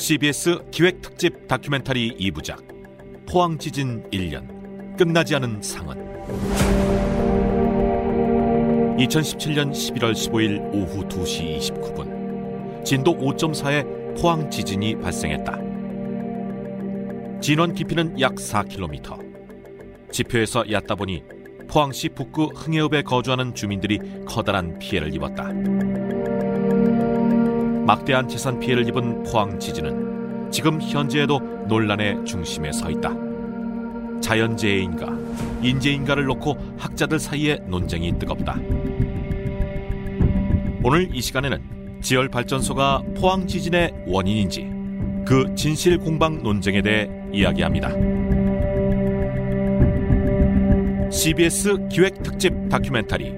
CBS 0.00 0.58
기획 0.70 1.02
특집 1.02 1.46
다큐멘터리 1.46 2.16
2부작 2.16 2.64
포항 3.28 3.58
지진 3.58 4.02
1년 4.10 4.96
끝나지 4.96 5.34
않은 5.36 5.60
상흔 5.60 5.98
2017년 8.96 9.70
11월 9.70 10.12
15일 10.12 10.74
오후 10.74 11.06
2시 11.06 11.58
29분 11.58 12.82
진도 12.82 13.14
5.4의 13.14 14.18
포항 14.18 14.50
지진이 14.50 14.98
발생했다. 15.00 15.58
진원 17.40 17.74
깊이는 17.74 18.18
약 18.20 18.34
4km. 18.36 20.10
지표에서 20.10 20.64
얕다 20.70 20.94
보니 20.94 21.22
포항시 21.68 22.08
북구 22.08 22.46
흥해읍에 22.46 23.02
거주하는 23.02 23.54
주민들이 23.54 23.98
커다란 24.26 24.78
피해를 24.78 25.14
입었다. 25.14 25.52
막대한 27.90 28.28
재산 28.28 28.60
피해를 28.60 28.86
입은 28.86 29.24
포항 29.24 29.58
지진은 29.58 30.52
지금 30.52 30.80
현재에도 30.80 31.40
논란의 31.66 32.24
중심에 32.24 32.70
서 32.70 32.88
있다. 32.88 33.12
자연재해인가, 34.20 35.08
인재인가를 35.60 36.24
놓고 36.26 36.76
학자들 36.78 37.18
사이에 37.18 37.56
논쟁이 37.66 38.16
뜨겁다. 38.16 38.54
오늘 40.84 41.12
이 41.12 41.20
시간에는 41.20 41.98
지열 42.00 42.28
발전소가 42.28 43.02
포항 43.16 43.48
지진의 43.48 44.04
원인인지 44.06 44.70
그 45.26 45.52
진실 45.56 45.98
공방 45.98 46.44
논쟁에 46.44 46.82
대해 46.82 47.10
이야기합니다. 47.32 47.90
CBS 51.10 51.88
기획 51.90 52.22
특집 52.22 52.68
다큐멘터리 52.68 53.34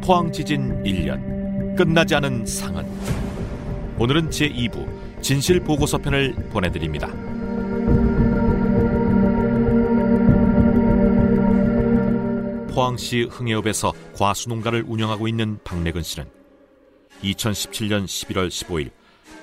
포항 0.00 0.30
지진 0.30 0.84
1년 0.84 1.74
끝나지 1.76 2.14
않은 2.14 2.46
상흔 2.46 2.86
오늘은 4.00 4.30
제2부 4.30 5.20
진실 5.20 5.58
보고서 5.58 5.98
편을 5.98 6.32
보내드립니다. 6.50 7.08
포항시 12.72 13.22
흥해읍에서 13.24 13.92
과수농가를 14.16 14.84
운영하고 14.86 15.26
있는 15.26 15.58
박래근 15.64 16.02
씨는 16.04 16.30
2017년 17.24 18.04
11월 18.04 18.46
15일 18.46 18.90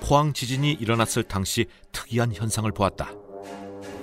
포항 0.00 0.32
지진이 0.32 0.72
일어났을 0.72 1.24
당시 1.24 1.66
특이한 1.92 2.32
현상을 2.32 2.70
보았다. 2.72 3.12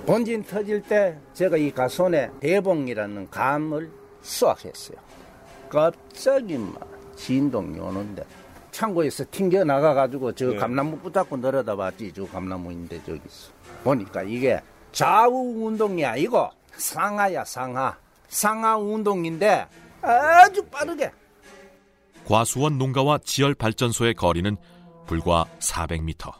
본진 0.06 0.44
터질 0.44 0.80
때 0.82 1.18
제가 1.32 1.56
이 1.56 1.72
가손에 1.72 2.30
대봉이라는 2.38 3.28
감을 3.28 3.90
수확했어요. 4.22 4.98
갑자기 5.68 6.56
막 6.58 6.88
진동이 7.16 7.80
오는데 7.80 8.22
창고에서 8.74 9.24
튕겨 9.30 9.62
나가 9.62 9.94
가지고 9.94 10.32
저 10.32 10.46
네. 10.46 10.56
감나무 10.56 10.98
붙잡고 10.98 11.36
내려다봤지 11.36 12.12
저 12.12 12.26
감나무인데 12.26 13.04
저기 13.04 13.20
있어. 13.24 13.52
보니까 13.84 14.24
이게 14.24 14.60
좌우 14.90 15.64
운동이 15.64 16.04
아니고 16.04 16.50
상하야 16.72 17.44
상하. 17.44 17.96
상하 18.28 18.76
운동인데 18.76 19.68
아주 20.02 20.64
빠르게 20.66 21.12
과수원 22.24 22.76
농가와 22.78 23.18
지열 23.18 23.54
발전소의 23.54 24.14
거리는 24.14 24.56
불과 25.06 25.44
400m. 25.60 26.32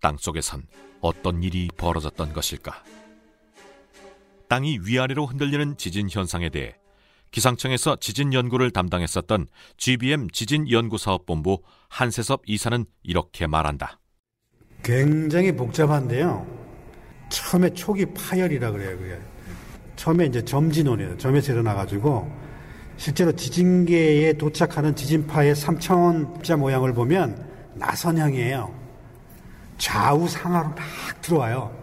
땅 0.00 0.16
속에선 0.18 0.66
어떤 1.02 1.40
일이 1.44 1.68
벌어졌던 1.76 2.32
것일까? 2.32 2.82
땅이 4.48 4.80
위아래로 4.84 5.26
흔들리는 5.26 5.76
지진 5.76 6.08
현상에 6.10 6.48
대해 6.48 6.74
기상청에서 7.32 7.96
지진 7.96 8.32
연구를 8.32 8.70
담당했었던 8.70 9.46
GBM 9.78 10.30
지진연구사업본부 10.30 11.62
한세섭 11.88 12.42
이사는 12.46 12.84
이렇게 13.02 13.46
말한다. 13.46 13.98
굉장히 14.82 15.52
복잡한데요. 15.52 16.46
처음에 17.28 17.70
초기 17.70 18.06
파열이라 18.06 18.70
그래요. 18.70 18.98
그게. 18.98 19.18
처음에 19.96 20.26
이제 20.26 20.44
점진원이에요. 20.44 21.16
점에서 21.16 21.52
일어나가지고 21.52 22.30
실제로 22.96 23.32
지진계에 23.32 24.34
도착하는 24.34 24.94
지진파의 24.94 25.54
3차원 25.54 26.36
입자 26.36 26.56
모양을 26.56 26.92
보면 26.92 27.48
나선형이에요. 27.74 28.72
좌우 29.78 30.28
상하로 30.28 30.68
막 30.70 30.78
들어와요. 31.22 31.74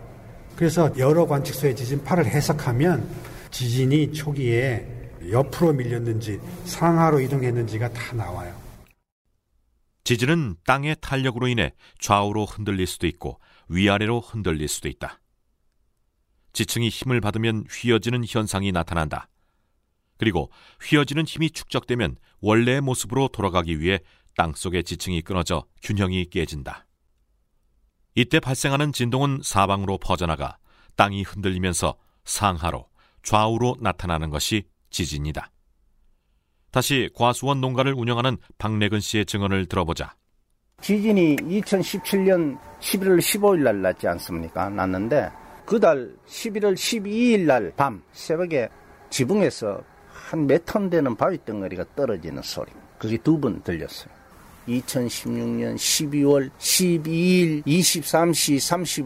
그래서 0.55 0.91
여러 0.97 1.25
관측소의 1.25 1.75
지진파를 1.75 2.25
해석하면 2.25 3.09
지진이 3.49 4.13
초기에 4.13 4.98
옆으로 5.29 5.73
밀렸는지 5.73 6.39
상하로 6.65 7.19
이동했는지가 7.21 7.91
다 7.91 8.15
나와요. 8.15 8.59
지진은 10.03 10.55
땅의 10.65 10.97
탄력으로 11.01 11.47
인해 11.47 11.73
좌우로 11.99 12.45
흔들릴 12.45 12.87
수도 12.87 13.05
있고 13.07 13.39
위아래로 13.67 14.21
흔들릴 14.21 14.67
수도 14.67 14.87
있다. 14.87 15.19
지층이 16.53 16.89
힘을 16.89 17.21
받으면 17.21 17.65
휘어지는 17.69 18.23
현상이 18.27 18.71
나타난다. 18.71 19.29
그리고 20.17 20.51
휘어지는 20.81 21.25
힘이 21.25 21.51
축적되면 21.51 22.17
원래의 22.41 22.81
모습으로 22.81 23.27
돌아가기 23.29 23.79
위해 23.79 23.99
땅 24.35 24.53
속의 24.53 24.83
지층이 24.83 25.21
끊어져 25.21 25.65
균형이 25.83 26.25
깨진다. 26.25 26.85
이때 28.15 28.39
발생하는 28.39 28.91
진동은 28.91 29.41
사방으로 29.43 29.97
퍼져나가 29.97 30.57
땅이 30.95 31.23
흔들리면서 31.23 31.95
상하로 32.25 32.89
좌우로 33.23 33.77
나타나는 33.79 34.29
것이 34.29 34.63
지진이다. 34.89 35.51
다시 36.71 37.09
과수원 37.15 37.61
농가를 37.61 37.93
운영하는 37.93 38.37
박래근 38.57 38.99
씨의 38.99 39.25
증언을 39.25 39.65
들어보자. 39.67 40.15
지진이 40.81 41.35
2017년 41.37 42.57
11월 42.79 43.19
15일 43.19 43.63
날 43.63 43.81
났지 43.81 44.07
않습니까? 44.07 44.69
났는데 44.69 45.29
그달 45.65 46.11
11월 46.27 46.73
12일 46.73 47.41
날 47.45 47.71
밤 47.75 48.01
새벽에 48.13 48.69
지붕에서 49.09 49.81
한 50.11 50.45
몇 50.45 50.63
톤 50.65 50.89
되는 50.89 51.15
바위 51.15 51.37
덩어리가 51.43 51.83
떨어지는 51.95 52.41
소리. 52.43 52.71
그게 52.99 53.17
두 53.17 53.39
번 53.39 53.61
들렸어요. 53.63 54.13
2016년 54.67 55.75
12월 55.75 56.51
12일 56.59 57.63
23시 57.65 58.57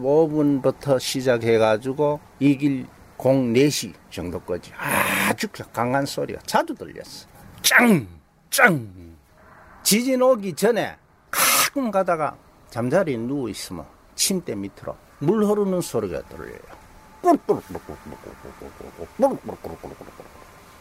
35분부터 0.02 1.00
시작해가지고 1.00 2.20
이 2.40 2.56
길 2.58 2.86
04시 3.24 3.94
정도까지 4.10 4.72
아주 4.74 5.48
강한 5.72 6.04
소리가 6.04 6.40
자주 6.42 6.74
들렸어. 6.74 7.26
짱! 7.62 8.06
짱! 8.50 9.16
지진 9.82 10.20
오기 10.20 10.54
전에 10.54 10.96
가끔 11.30 11.90
가다가 11.90 12.36
잠자리에 12.68 13.16
누워 13.16 13.48
있으면 13.48 13.86
침대 14.14 14.54
밑으로 14.54 14.96
물 15.20 15.44
흐르는 15.44 15.80
소리가 15.80 16.22
들려요. 16.28 16.58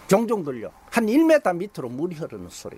종종 0.07 0.43
들려. 0.43 0.71
한 0.91 1.05
1m 1.05 1.55
밑으로 1.55 1.89
물이 1.89 2.15
흐르는 2.15 2.49
소리. 2.49 2.77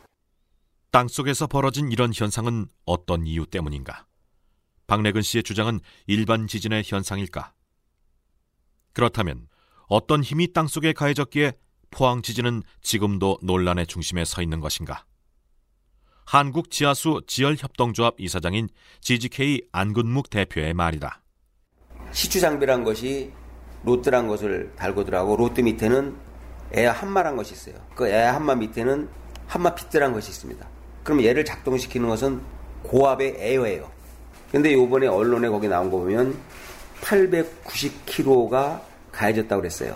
땅 0.92 1.08
속에서 1.08 1.48
벌어진 1.48 1.92
이런 1.92 2.12
현상은 2.14 2.68
어떤 2.86 3.26
이유 3.26 3.46
때문인가? 3.48 4.06
박래근 4.88 5.24
씨의 5.24 5.44
주장은 5.44 5.80
일반 6.06 6.48
지진의 6.48 6.84
현상일까? 6.86 7.54
그렇다면 8.94 9.48
어떤 9.88 10.24
힘이 10.24 10.54
땅 10.54 10.68
속에 10.68 10.94
가해졌기에 10.94 11.54
포항 11.92 12.22
지진은 12.22 12.64
지금도 12.82 13.40
논란의 13.42 13.88
중심에 13.88 14.26
서 14.26 14.42
있는 14.42 14.60
것인가? 14.60 15.06
한국 16.26 16.72
지하수 16.72 17.22
지열협동조합 17.28 18.20
이사장인 18.20 18.68
GGK 19.02 19.62
안근묵 19.72 20.30
대표의 20.30 20.74
말이다. 20.74 21.22
시추 22.12 22.40
장비란 22.40 22.84
것이 22.84 23.32
rod란 23.84 24.28
것을 24.28 24.74
달고들하고 24.76 25.36
rod 25.36 25.62
밑에는 25.62 26.16
air 26.74 26.92
함마란 26.92 27.38
것이 27.38 27.54
있어요. 27.54 27.76
그 27.94 28.08
air 28.08 28.34
함마 28.34 28.56
밑에는 28.56 29.08
함마 29.48 29.76
bit란 29.76 30.14
것이 30.14 30.32
있습니다. 30.32 30.68
그럼 31.04 31.24
얘를 31.24 31.46
작동시키는 31.46 32.10
것은 32.10 32.42
고압의 32.84 33.36
air예요. 33.38 33.90
근데 34.52 34.74
요번에 34.74 35.08
언론에 35.08 35.48
거기 35.50 35.68
나온 35.68 35.92
거 35.92 36.00
보면 36.00 36.36
890kg가 37.02 38.82
가해졌다고 39.16 39.62
그랬어요. 39.62 39.96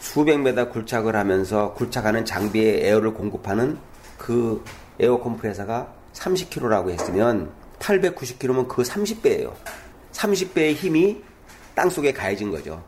수백 0.00 0.40
메다 0.40 0.68
굴착을 0.68 1.14
하면서 1.14 1.72
굴착하는 1.74 2.24
장비에 2.24 2.88
air를 2.88 3.12
공급하는 3.14 3.78
그 4.18 4.64
에어 4.98 5.18
컴프레서가 5.18 5.92
30kg라고 6.14 6.90
했으면 6.90 7.52
890kg면 7.78 8.68
그 8.68 8.82
30배예요. 8.82 9.54
30배의 10.12 10.74
힘이 10.74 11.22
땅 11.74 11.90
속에 11.90 12.12
가해진 12.12 12.50
거죠. 12.50 12.82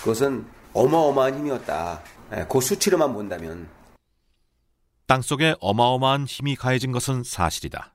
그것은 0.00 0.44
어마어마한 0.74 1.38
힘이었다. 1.38 2.02
예, 2.36 2.46
그 2.48 2.60
수치로만 2.60 3.14
본다면 3.14 3.68
땅 5.06 5.22
속에 5.22 5.56
어마어마한 5.60 6.26
힘이 6.26 6.54
가해진 6.54 6.92
것은 6.92 7.22
사실이다. 7.24 7.94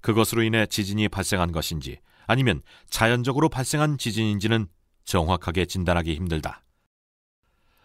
그것으로 0.00 0.42
인해 0.42 0.66
지진이 0.66 1.08
발생한 1.08 1.52
것인지 1.52 2.00
아니면 2.26 2.62
자연적으로 2.90 3.48
발생한 3.48 3.98
지진인지는 3.98 4.66
정확하게 5.04 5.66
진단하기 5.66 6.14
힘들다. 6.14 6.62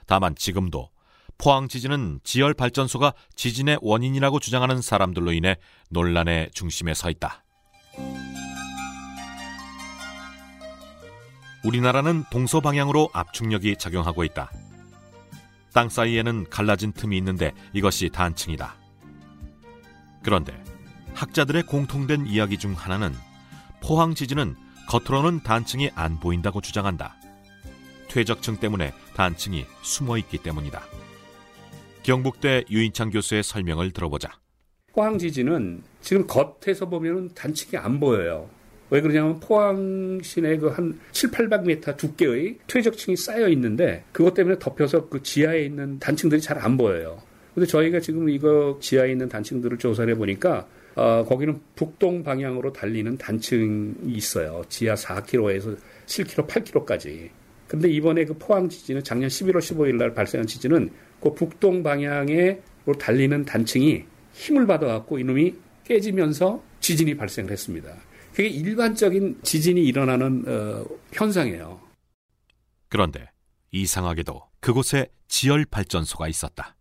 다만 0.06 0.36
지금도 0.36 0.90
포항 1.38 1.68
지진은 1.68 2.22
지열 2.24 2.54
발전소가 2.54 3.14
지진의 3.36 3.80
원인이라고 3.82 4.40
주장하는 4.40 4.82
사람들로 4.82 5.34
인해 5.34 5.58
논란의 5.90 6.50
중심에 6.54 6.94
서 6.94 7.10
있다. 7.10 7.44
우리나라는 11.64 12.24
동서 12.32 12.62
방향으로 12.62 13.10
압축력이 13.14 13.76
작용하고 13.78 14.24
있다. 14.24 14.52
땅 15.74 15.90
사이에는 15.90 16.50
갈라진 16.50 16.92
틈이 16.92 17.18
있는데 17.18 17.52
이것이 17.74 18.10
단층이다. 18.10 18.76
그런데 20.24 20.64
학자들의 21.14 21.64
공통된 21.64 22.26
이야기 22.28 22.58
중 22.58 22.74
하나는 22.74 23.14
포항 23.82 24.16
지진은 24.16 24.56
겉으로는 24.88 25.42
단층이 25.44 25.92
안 25.96 26.20
보인다고 26.20 26.62
주장한다. 26.62 27.16
퇴적층 28.10 28.58
때문에 28.58 28.94
단층이 29.16 29.66
숨어 29.82 30.18
있기 30.20 30.38
때문이다. 30.40 30.82
경북대 32.04 32.64
유인창 32.70 33.10
교수의 33.10 33.44
설명을 33.44 33.92
들어보자. 33.92 34.30
포항 34.94 35.18
지진은 35.18 35.84
지금 36.02 36.26
겉에서 36.26 36.88
보면 36.88 37.32
단층이 37.36 37.78
안 37.78 38.00
보여요. 38.00 38.50
왜 38.90 39.02
그러냐면 39.02 39.40
포항 39.42 40.20
시내 40.24 40.58
그 40.58 40.70
한 40.70 40.98
7, 41.12 41.32
800m 41.32 41.98
두께의 41.98 42.58
퇴적층이 42.68 43.18
쌓여 43.18 43.50
있는데 43.50 44.06
그것 44.14 44.34
때문에 44.34 44.58
덮여서 44.58 45.10
그 45.10 45.22
지하에 45.22 45.66
있는 45.66 46.00
단층들이 46.00 46.40
잘 46.42 46.58
안 46.60 46.78
보여요. 46.78 47.22
근데 47.54 47.68
저희가 47.68 48.00
지금 48.00 48.30
이거 48.30 48.78
지하에 48.82 49.12
있는 49.12 49.28
단층들을 49.28 49.78
조사를 49.80 50.14
해보니까 50.14 50.66
어, 50.98 51.24
거기는 51.24 51.62
북동 51.76 52.24
방향으로 52.24 52.74
달리는 52.74 53.20
단층이 53.20 53.94
있어요. 54.08 54.64
지하 54.68 54.96
4km에서 54.96 55.78
7km, 56.08 56.48
8km까지. 56.48 57.30
근데 57.68 57.88
이번에 57.88 58.26
그 58.26 58.34
포항 58.34 58.68
지진은 58.68 59.04
작년 59.04 59.30
11월 59.30 59.60
15일 59.60 59.96
날 59.98 60.16
발생한 60.16 60.48
지진은 60.48 60.90
그 61.22 61.34
북동 61.36 61.84
방향으로 61.84 62.94
달리는 63.00 63.46
단층이 63.46 64.06
힘을 64.34 64.66
받아갖고 64.66 65.20
이놈이 65.20 65.54
깨지면서 65.84 66.64
지진이 66.80 67.16
발생을 67.16 67.52
했습니다. 67.52 67.94
그게 68.32 68.48
일반적인 68.48 69.42
지진이 69.44 69.84
일어나는 69.84 70.46
어, 70.48 70.86
현상이에요. 71.14 71.80
그런데 72.90 73.30
이상하게도 73.70 74.42
그곳에 74.62 75.12
지열 75.28 75.64
발전소가 75.66 76.28
있었다. 76.28 76.76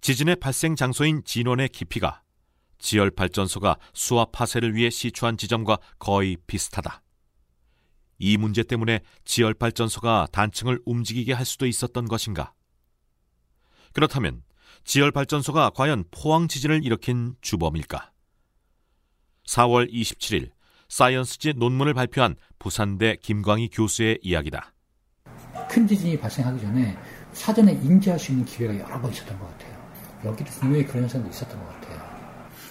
지진의 0.00 0.36
발생 0.36 0.74
장소인 0.74 1.22
진원의 1.24 1.68
깊이가 1.68 2.21
지열 2.82 3.10
발전소가 3.10 3.78
수압 3.94 4.32
파쇄를 4.32 4.74
위해 4.74 4.90
시추한 4.90 5.38
지점과 5.38 5.78
거의 5.98 6.36
비슷하다. 6.46 7.00
이 8.18 8.36
문제 8.36 8.62
때문에 8.62 9.00
지열 9.24 9.54
발전소가 9.54 10.26
단층을 10.32 10.80
움직이게 10.84 11.32
할 11.32 11.46
수도 11.46 11.66
있었던 11.66 12.06
것인가? 12.06 12.52
그렇다면 13.92 14.42
지열 14.84 15.12
발전소가 15.12 15.70
과연 15.70 16.04
포항 16.10 16.48
지진을 16.48 16.84
일으킨 16.84 17.36
주범일까? 17.40 18.10
4월 19.46 19.90
27일 19.90 20.50
사이언스지 20.88 21.54
논문을 21.54 21.94
발표한 21.94 22.34
부산대 22.58 23.16
김광희 23.22 23.70
교수의 23.70 24.18
이야기다. 24.22 24.72
큰 25.70 25.86
지진이 25.86 26.18
발생하기 26.18 26.60
전에 26.60 26.98
사전에 27.32 27.72
인지할 27.72 28.18
수 28.18 28.32
있는 28.32 28.44
기회가 28.44 28.78
여러 28.78 29.00
번 29.00 29.10
있었던 29.12 29.38
것 29.38 29.46
같아요. 29.46 29.72
여기도 30.24 30.50
분명히 30.50 30.84
그런 30.84 31.04
현상도 31.04 31.30
있었던 31.30 31.58
것 31.58 31.66
같아요. 31.66 32.01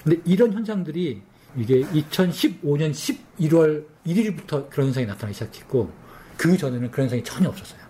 근데 0.03 0.19
이런 0.25 0.51
현상들이 0.53 1.21
이게 1.57 1.81
2015년 1.81 2.91
11월 2.91 3.85
1일부터 4.05 4.69
그런 4.69 4.87
현상이 4.87 5.05
나타나기 5.05 5.33
시작했고 5.33 5.89
그 6.37 6.57
전에는 6.57 6.89
그런 6.89 7.05
현상이 7.05 7.23
전혀 7.23 7.49
없었어요. 7.49 7.81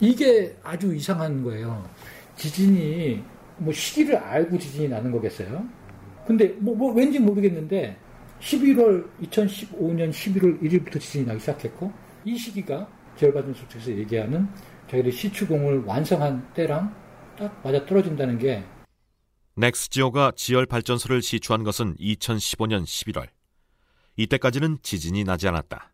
이게 0.00 0.56
아주 0.62 0.94
이상한 0.94 1.42
거예요. 1.42 1.88
지진이 2.36 3.22
뭐 3.58 3.72
시기를 3.72 4.16
알고 4.16 4.58
지진이 4.58 4.88
나는 4.88 5.10
거겠어요? 5.12 5.64
근데 6.26 6.48
뭐, 6.58 6.74
뭐 6.74 6.92
왠지 6.92 7.18
모르겠는데 7.18 7.96
11월 8.40 9.06
2015년 9.22 10.10
11월 10.10 10.62
1일부터 10.62 11.00
지진이 11.00 11.26
나기 11.26 11.40
시작했고 11.40 11.92
이 12.24 12.36
시기가 12.36 12.88
지열받은 13.16 13.54
소측에서 13.54 13.90
얘기하는 13.92 14.46
자기들이 14.88 15.12
시추공을 15.12 15.84
완성한 15.84 16.52
때랑 16.54 16.94
딱 17.38 17.60
맞아 17.62 17.84
떨어진다는 17.84 18.38
게 18.38 18.62
넥스지오가 19.56 20.32
지열 20.36 20.66
발전소를 20.66 21.22
시추한 21.22 21.64
것은 21.64 21.96
2015년 21.96 22.84
11월. 22.84 23.28
이때까지는 24.16 24.78
지진이 24.82 25.24
나지 25.24 25.48
않았다. 25.48 25.92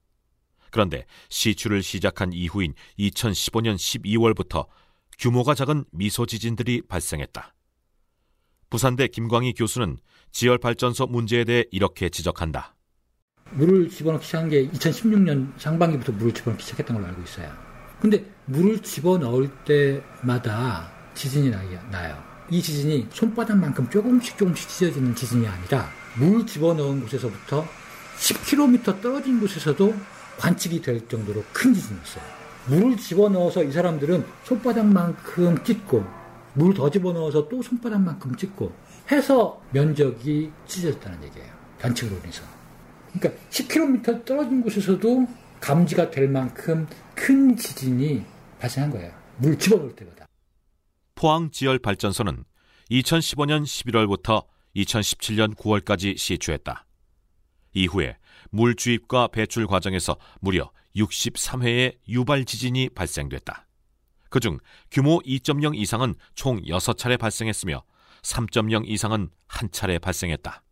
그런데 0.71 1.07
시추를 1.29 1.83
시작한 1.83 2.33
이후인 2.33 2.75
2015년 2.99 3.77
12월부터 3.77 4.67
규모가 5.19 5.55
작은 5.55 5.85
미소 5.91 6.27
지진들이 6.27 6.83
발생했다. 6.83 7.55
부산대 8.69 9.09
김광희 9.09 9.55
교수는 9.55 9.97
지열 10.33 10.59
발전소 10.59 11.07
문제에 11.07 11.45
대해 11.45 11.65
이렇게 11.71 12.09
지적한다. 12.09 12.75
물을 13.53 13.89
집어넣기 13.89 14.27
시작한 14.27 14.51
게 14.51 14.69
2016년 14.69 15.59
상반기부터 15.59 16.13
물을 16.13 16.35
집어넣기 16.35 16.63
시작했던 16.65 16.97
걸로 16.97 17.09
알고 17.09 17.23
있어요. 17.23 17.51
근데 18.01 18.25
물을 18.45 18.83
집어넣을 18.83 19.49
때마다 19.65 20.93
지진이 21.15 21.51
나요. 21.51 22.26
이 22.51 22.63
지진이 22.63 23.09
손바닥만큼 23.13 23.91
조금씩 23.91 24.39
조금씩 24.39 24.69
찢어지는 24.69 25.15
지진이 25.15 25.47
아니라 25.47 25.89
물 26.19 26.47
집어넣은 26.47 27.01
곳에서부터 27.03 27.67
10km 28.19 29.01
떨어진 29.01 29.41
곳에서도 29.41 29.95
관측이 30.39 30.81
될 30.83 31.07
정도로 31.09 31.43
큰 31.53 31.75
지진이었어요. 31.75 32.25
물을 32.67 32.97
집어넣어서 32.97 33.63
이 33.63 33.71
사람들은 33.73 34.25
손바닥만큼 34.45 35.65
찢고 35.65 36.05
물 36.55 36.73
더 36.75 36.91
집어넣어서 36.91 37.49
또 37.49 37.63
손바닥만큼 37.63 38.35
찢고 38.37 38.73
해서 39.11 39.61
면적이 39.73 40.51
찢어졌다는 40.67 41.23
얘기예요. 41.25 41.53
관측으로 41.81 42.19
인해서. 42.21 42.43
그러니까 43.13 43.43
10km 43.51 44.25
떨어진 44.25 44.63
곳에서도 44.63 45.27
감지가 45.61 46.11
될 46.11 46.29
만큼 46.29 46.87
큰 47.15 47.57
지진이 47.57 48.25
발생한 48.59 48.91
거예요. 48.91 49.13
물 49.39 49.59
집어넣을 49.59 49.95
때마다. 49.95 50.26
포항 51.17 51.51
지열 51.51 51.79
발전소는 51.79 52.45
2015년 52.91 53.65
11월부터 53.65 54.45
2017년 54.77 55.57
9월까지 55.57 56.19
시추했다. 56.19 56.85
이후에 57.73 58.19
물 58.51 58.77
주입과 58.77 59.29
배출 59.29 59.67
과정에서 59.67 60.19
무려 60.41 60.71
63회의 60.95 61.97
유발 62.09 62.45
지진이 62.45 62.91
발생됐다. 62.91 63.67
그중 64.29 64.59
규모 64.91 65.21
2.0 65.21 65.75
이상은 65.75 66.15
총 66.35 66.61
6차례 66.61 67.19
발생했으며 67.19 67.83
3.0 68.21 68.87
이상은 68.87 69.31
한 69.47 69.71
차례 69.73 69.99
발생했다. 69.99 70.63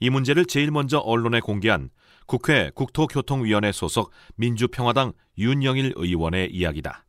이 0.00 0.08
문제를 0.08 0.46
제일 0.46 0.70
먼저 0.70 0.98
언론에 0.98 1.40
공개한 1.40 1.90
국회 2.26 2.70
국토교통위원회 2.74 3.72
소속 3.72 4.10
민주평화당 4.36 5.12
윤영일 5.36 5.92
의원의 5.96 6.50
이야기다. 6.50 7.04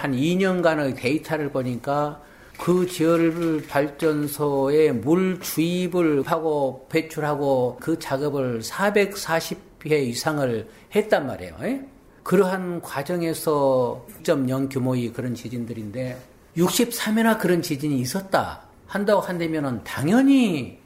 한 0.00 0.12
2년간의 0.12 0.96
데이터를 0.96 1.50
보니까 1.52 2.22
그 2.58 2.86
지열 2.86 3.62
발전소에 3.68 4.92
물 4.92 5.38
주입을 5.40 6.22
하고 6.24 6.86
배출하고 6.88 7.76
그 7.80 7.98
작업을 7.98 8.60
440회 8.60 9.92
이상을 10.08 10.68
했단 10.94 11.26
말이에요. 11.26 11.56
에? 11.62 11.80
그러한 12.22 12.80
과정에서 12.80 14.06
6.0 14.22 14.72
규모의 14.72 15.12
그런 15.12 15.34
지진들인데 15.34 16.18
63회나 16.56 17.38
그런 17.38 17.60
지진이 17.60 17.98
있었다 18.00 18.62
한다고 18.86 19.20
한다면은 19.20 19.84
당연히 19.84 20.78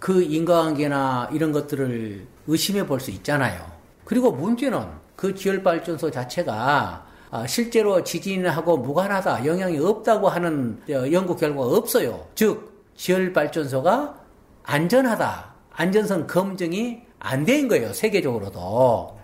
그 0.00 0.22
인과관계나 0.22 1.30
이런 1.32 1.52
것들을 1.52 2.26
의심해 2.48 2.84
볼 2.84 2.98
수 2.98 3.12
있잖아요. 3.12 3.64
그리고 4.04 4.32
문제는 4.32 4.80
그 5.14 5.34
지열 5.34 5.62
발전소 5.62 6.10
자체가 6.10 6.52
아, 6.52 7.05
실제로 7.48 8.02
지진하고 8.04 8.78
무관하다, 8.78 9.44
영향이 9.46 9.78
없다고 9.78 10.28
하는 10.28 10.82
어, 10.88 11.10
연구 11.12 11.36
결과가 11.36 11.76
없어요. 11.76 12.28
즉, 12.34 12.92
지열 12.96 13.32
발전소가 13.32 14.20
안전하다, 14.62 15.54
안전성 15.72 16.26
검증이 16.26 17.02
안 17.18 17.44
된 17.44 17.68
거예요, 17.68 17.92
세계적으로도. 17.92 19.18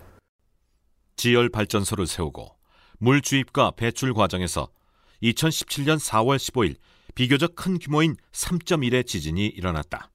지열 1.15 1.49
발전소를 1.49 2.05
세우고 2.07 2.55
물 2.99 3.21
주입과 3.21 3.71
배출 3.71 4.13
과정에서 4.13 4.67
2017년 5.21 5.97
4월 5.99 6.37
15일 6.37 6.75
비교적 7.15 7.55
큰 7.55 7.77
규모인 7.79 8.15
3.1의 8.31 9.05
지진이 9.05 9.45
일어났다. 9.47 10.09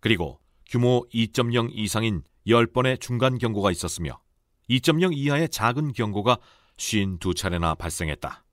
그리고 0.00 0.38
규모 0.68 1.04
2.0 1.12 1.70
이상인 1.72 2.22
10번의 2.46 3.00
중간 3.00 3.36
경고가 3.38 3.70
있었으며 3.70 4.20
2.0 4.70 5.16
이하의 5.16 5.48
작은 5.48 5.92
경고가 5.92 6.38
52차례나 6.76 7.76
발생했다. 7.76 8.44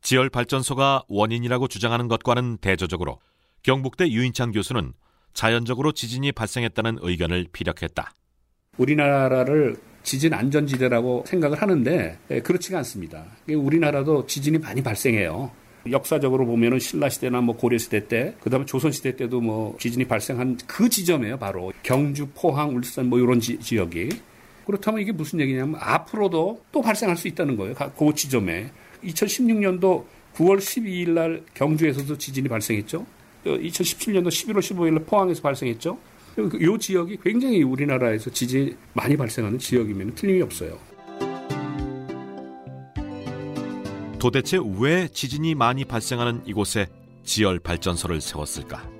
지열 0.00 0.30
발전소가 0.30 1.04
원인이라고 1.08 1.68
주장하는 1.68 2.08
것과는 2.08 2.58
대조적으로 2.58 3.18
경북대 3.62 4.08
유인창 4.08 4.52
교수는 4.52 4.92
자연적으로 5.34 5.92
지진이 5.92 6.32
발생했다는 6.32 6.98
의견을 7.02 7.48
피력했다. 7.52 8.12
우리나라를 8.78 9.76
지진 10.02 10.32
안전지대라고 10.32 11.24
생각을 11.26 11.60
하는데 11.60 12.18
예, 12.30 12.40
그렇지가 12.40 12.78
않습니다. 12.78 13.24
우리나라도 13.48 14.26
지진이 14.26 14.58
많이 14.58 14.82
발생해요. 14.82 15.50
역사적으로 15.90 16.46
보면은 16.46 16.78
신라 16.78 17.08
시대나 17.08 17.40
뭐 17.40 17.56
고려 17.56 17.78
시대 17.78 18.06
때, 18.06 18.34
그다음에 18.40 18.64
조선 18.66 18.92
시대 18.92 19.16
때도 19.16 19.40
뭐 19.40 19.76
지진이 19.78 20.04
발생한 20.06 20.58
그 20.66 20.88
지점이에요, 20.88 21.38
바로 21.38 21.72
경주, 21.82 22.26
포항, 22.34 22.74
울산 22.74 23.06
뭐 23.06 23.18
이런 23.18 23.40
지, 23.40 23.58
지역이. 23.58 24.08
그렇다면 24.66 25.00
이게 25.00 25.12
무슨 25.12 25.40
얘기냐면 25.40 25.76
앞으로도 25.80 26.60
또 26.72 26.82
발생할 26.82 27.16
수 27.16 27.28
있다는 27.28 27.56
거예요. 27.56 27.74
그 27.74 28.14
지점에. 28.14 28.70
2016년도 29.04 30.04
9월 30.34 30.58
12일 30.58 31.10
날 31.10 31.42
경주에서도 31.54 32.18
지진이 32.18 32.48
발생했죠. 32.48 33.06
2017년도 33.44 34.26
11월 34.26 34.58
15일 34.58 34.92
날 34.94 35.04
포항에서 35.04 35.40
발생했죠. 35.40 35.98
이 36.36 36.78
지역이 36.78 37.18
굉장히 37.22 37.62
우리나라에서 37.62 38.28
지진이 38.30 38.74
많이 38.92 39.16
발생하는 39.16 39.58
지역이면 39.58 40.16
틀림이 40.16 40.42
없어요. 40.42 40.78
도대체 44.18 44.58
왜 44.78 45.06
지진이 45.08 45.54
많이 45.54 45.84
발생하는 45.84 46.42
이곳에 46.44 46.88
지열 47.22 47.60
발전소를 47.60 48.20
세웠을까? 48.20 48.90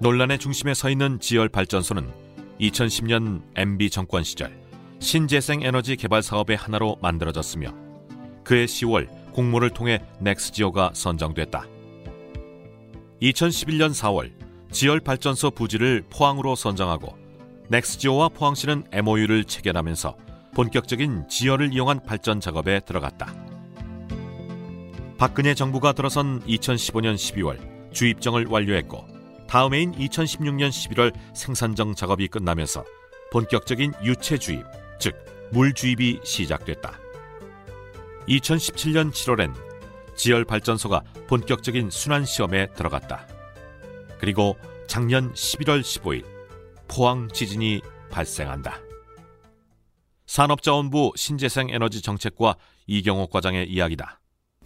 논란의 0.00 0.38
중심에 0.38 0.74
서 0.74 0.88
있는 0.88 1.20
지열 1.20 1.48
발전소는 1.48 2.27
2010년 2.60 3.42
MB 3.54 3.90
정권 3.90 4.24
시절 4.24 4.58
신재생 4.98 5.62
에너지 5.62 5.96
개발 5.96 6.22
사업의 6.22 6.56
하나로 6.56 6.96
만들어졌으며 7.00 7.72
그해 8.44 8.64
10월 8.64 9.08
공모를 9.32 9.70
통해 9.70 10.02
넥스지오가 10.20 10.90
선정됐다. 10.94 11.66
2011년 13.22 13.90
4월 13.90 14.32
지열 14.72 15.00
발전소 15.00 15.52
부지를 15.52 16.04
포항으로 16.10 16.56
선정하고 16.56 17.16
넥스지오와 17.68 18.30
포항시는 18.30 18.84
MOU를 18.92 19.44
체결하면서 19.44 20.16
본격적인 20.54 21.28
지열을 21.28 21.72
이용한 21.72 22.02
발전 22.02 22.40
작업에 22.40 22.80
들어갔다. 22.80 23.32
박근혜 25.18 25.54
정부가 25.54 25.92
들어선 25.92 26.40
2015년 26.42 27.14
12월 27.14 27.58
주입정을 27.92 28.46
완료했고 28.46 29.17
다음 29.48 29.72
해인 29.72 29.92
2016년 29.92 30.68
11월 30.68 31.14
생산정 31.34 31.94
작업이 31.94 32.28
끝나면서 32.28 32.84
본격적인 33.32 33.94
유체 34.04 34.36
주입, 34.36 34.62
즉 35.00 35.16
물주입이 35.52 36.20
시작됐다. 36.22 36.98
2017년 38.28 39.10
7월엔 39.10 39.54
지열 40.14 40.44
발전소가 40.44 41.02
본격적인 41.28 41.88
순환 41.88 42.26
시험에 42.26 42.66
들어갔다. 42.74 43.26
그리고 44.20 44.58
작년 44.86 45.32
11월 45.32 45.80
15일 45.80 46.26
포항 46.86 47.28
지진이 47.32 47.80
발생한다. 48.10 48.80
산업자원부 50.26 51.12
신재생에너지 51.16 52.02
정책과 52.02 52.56
이경옥 52.86 53.30
과장의 53.30 53.70
이야기다. 53.70 54.17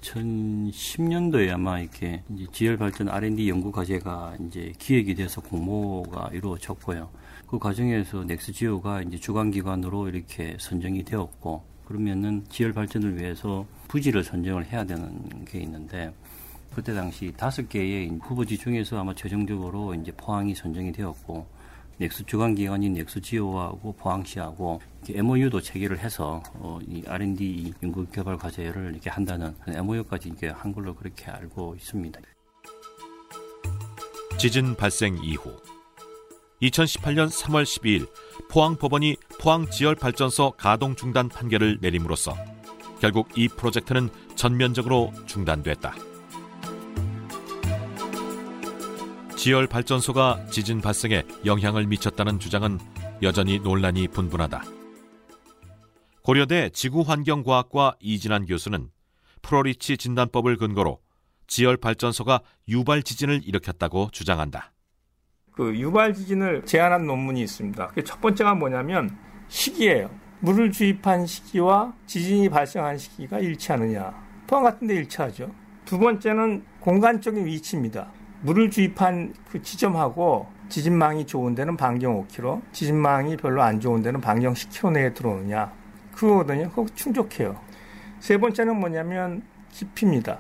2010년도에 0.03 1.51
아마 1.51 1.79
이렇게 1.79 2.23
이제 2.35 2.47
지열 2.53 2.77
발전 2.77 3.09
R&D 3.09 3.49
연구 3.49 3.73
과제가 3.73 4.37
이제 4.47 4.73
기획이 4.79 5.15
돼서 5.15 5.41
공모가 5.41 6.29
이루어졌고요. 6.33 7.09
그 7.47 7.59
과정에서 7.59 8.25
넥스지오가 8.25 9.03
이제 9.03 9.19
주관 9.19 9.51
기관으로 9.51 10.09
이렇게 10.09 10.57
선정이 10.59 11.05
되었고 11.05 11.63
그러면은 11.87 12.45
지열 12.49 12.73
발전을 12.73 13.19
위해서 13.19 13.67
부지를 13.89 14.25
선정을 14.25 14.67
해야 14.67 14.85
되는 14.85 15.45
게 15.45 15.61
있는데 15.61 16.13
그때 16.75 16.95
당시 16.95 17.33
다섯 17.37 17.69
개의 17.69 18.09
후보지 18.23 18.57
중에서 18.57 18.99
아마 18.99 19.15
최종적으로 19.15 19.95
이제 19.95 20.11
포항이 20.13 20.55
선정이 20.55 20.93
되었고 20.93 21.47
넥스 21.99 22.27
주관 22.27 22.55
기관인 22.55 22.95
넥스 22.95 23.21
지오하고 23.21 23.93
포항시하고 23.93 24.81
MOU도 25.09 25.61
체결을 25.61 25.99
해서 25.99 26.43
어, 26.55 26.79
이 26.87 27.03
R&D 27.07 27.75
연구 27.83 28.07
개발 28.07 28.37
과제를 28.37 28.93
이렇게 28.93 29.11
한다는 29.11 29.55
MOU까지 29.67 30.31
이게 30.31 30.49
한 30.49 30.73
걸로 30.73 30.95
그렇게 30.95 31.31
알고 31.31 31.75
있습니다. 31.77 32.21
지진 34.39 34.75
발생 34.75 35.17
이후 35.23 35.57
2018년 36.63 37.29
3월 37.29 37.65
12일 37.65 38.09
포항 38.51 38.77
법원이 38.77 39.17
포항 39.41 39.69
지열 39.71 39.95
발전소 39.95 40.53
가동 40.57 40.95
중단 40.95 41.29
판결을 41.29 41.79
내림으로써 41.81 42.37
결국 43.01 43.29
이 43.37 43.49
프로젝트는 43.49 44.11
전면적으로 44.37 45.13
중단됐다. 45.27 46.12
지열 49.43 49.67
발전소가 49.67 50.47
지진 50.53 50.81
발생에 50.81 51.25
영향을 51.45 51.89
미쳤다는 51.89 52.39
주장은 52.39 52.79
여전히 53.23 53.59
논란이 53.59 54.07
분분하다. 54.07 54.63
고려대 56.23 56.71
지구환경과학과 56.71 57.97
이진환 57.99 58.47
교수는 58.47 58.89
프로리치 59.43 59.97
진단법을 59.97 60.59
근거로 60.59 61.01
지열 61.49 61.77
발전소가 61.77 62.43
유발 62.69 63.03
지진을 63.03 63.41
일으켰다고 63.45 64.11
주장한다. 64.13 64.71
그 65.51 65.75
유발 65.75 66.15
지진을 66.15 66.65
제안한 66.65 67.05
논문이 67.05 67.43
있습니다. 67.43 67.95
첫 68.05 68.21
번째가 68.21 68.55
뭐냐면 68.55 69.19
시기예요. 69.49 70.09
물을 70.39 70.71
주입한 70.71 71.27
시기와 71.27 71.93
지진이 72.07 72.49
발생한 72.49 72.97
시기가 72.97 73.41
일치하느냐. 73.41 74.15
포항 74.47 74.63
같은 74.63 74.87
데 74.87 74.95
일치하죠. 74.95 75.53
두 75.85 75.99
번째는 75.99 76.65
공간적인 76.79 77.45
위치입니다. 77.45 78.22
물을 78.43 78.71
주입한 78.71 79.35
그 79.51 79.63
지점하고 79.63 80.47
지진망이 80.69 81.27
좋은 81.27 81.55
데는 81.55 81.77
반경 81.77 82.27
5km, 82.27 82.63
지진망이 82.73 83.37
별로 83.37 83.63
안 83.63 83.79
좋은 83.79 84.03
데는 84.03 84.21
반경 84.21 84.55
10km 84.55 84.93
내에 84.93 85.15
들어오느냐. 85.15 85.73
그거거든요. 86.15 86.69
그거 86.71 86.87
충족해요. 86.95 87.57
세 88.21 88.39
번째는 88.39 88.77
뭐냐면 88.77 89.43
깊이입니다. 89.71 90.39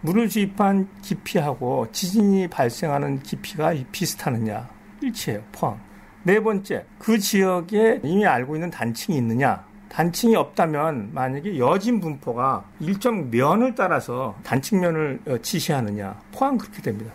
물을 0.00 0.28
주입한 0.28 0.88
깊이하고 1.02 1.88
지진이 1.92 2.48
발생하는 2.48 3.20
깊이가 3.22 3.74
비슷하느냐. 3.92 4.68
일치해요. 5.02 5.42
포항. 5.52 5.80
네 6.22 6.40
번째, 6.40 6.86
그 6.98 7.18
지역에 7.18 8.00
이미 8.02 8.26
알고 8.26 8.56
있는 8.56 8.70
단층이 8.70 9.16
있느냐. 9.18 9.64
단층이 9.88 10.36
없다면 10.36 11.10
만약에 11.12 11.58
여진 11.58 12.00
분포가 12.00 12.64
일정 12.80 13.30
면을 13.30 13.74
따라서 13.74 14.36
단층면을 14.42 15.20
어, 15.26 15.38
지시하느냐. 15.38 16.20
포항 16.32 16.58
그렇게 16.58 16.82
됩니다. 16.82 17.12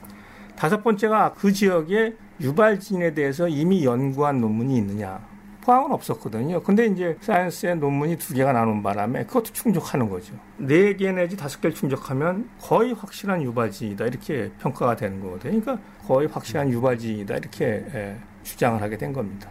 다섯 0.62 0.84
번째가 0.84 1.34
그 1.34 1.52
지역의 1.52 2.16
유발진에 2.40 3.16
대해서 3.16 3.48
이미 3.48 3.84
연구한 3.84 4.40
논문이 4.40 4.78
있느냐. 4.78 5.20
포항은 5.62 5.92
없었거든요. 5.92 6.62
근데 6.62 6.86
이제 6.86 7.18
사이언스의 7.20 7.78
논문이 7.78 8.18
두 8.18 8.36
개가 8.36 8.54
나눈 8.54 8.84
바람에 8.84 9.26
그것도 9.26 9.46
충족하는 9.54 10.08
거죠. 10.08 10.36
네 10.58 10.94
개 10.94 11.12
내지 11.12 11.36
다섯 11.36 11.60
개를 11.62 11.76
충족하면 11.76 12.48
거의 12.60 12.94
확실한 12.94 13.42
유발진이다 13.42 14.06
이렇게 14.06 14.52
평가가 14.60 14.96
되는 14.96 15.20
거거든요. 15.20 15.60
그러니까 15.60 15.80
거의 16.06 16.28
확실한 16.28 16.70
유발진이다 16.70 17.38
이렇게 17.38 17.66
예, 17.96 18.20
주장을 18.44 18.80
하게 18.80 19.00
된 19.00 19.14
겁니다. 19.14 19.50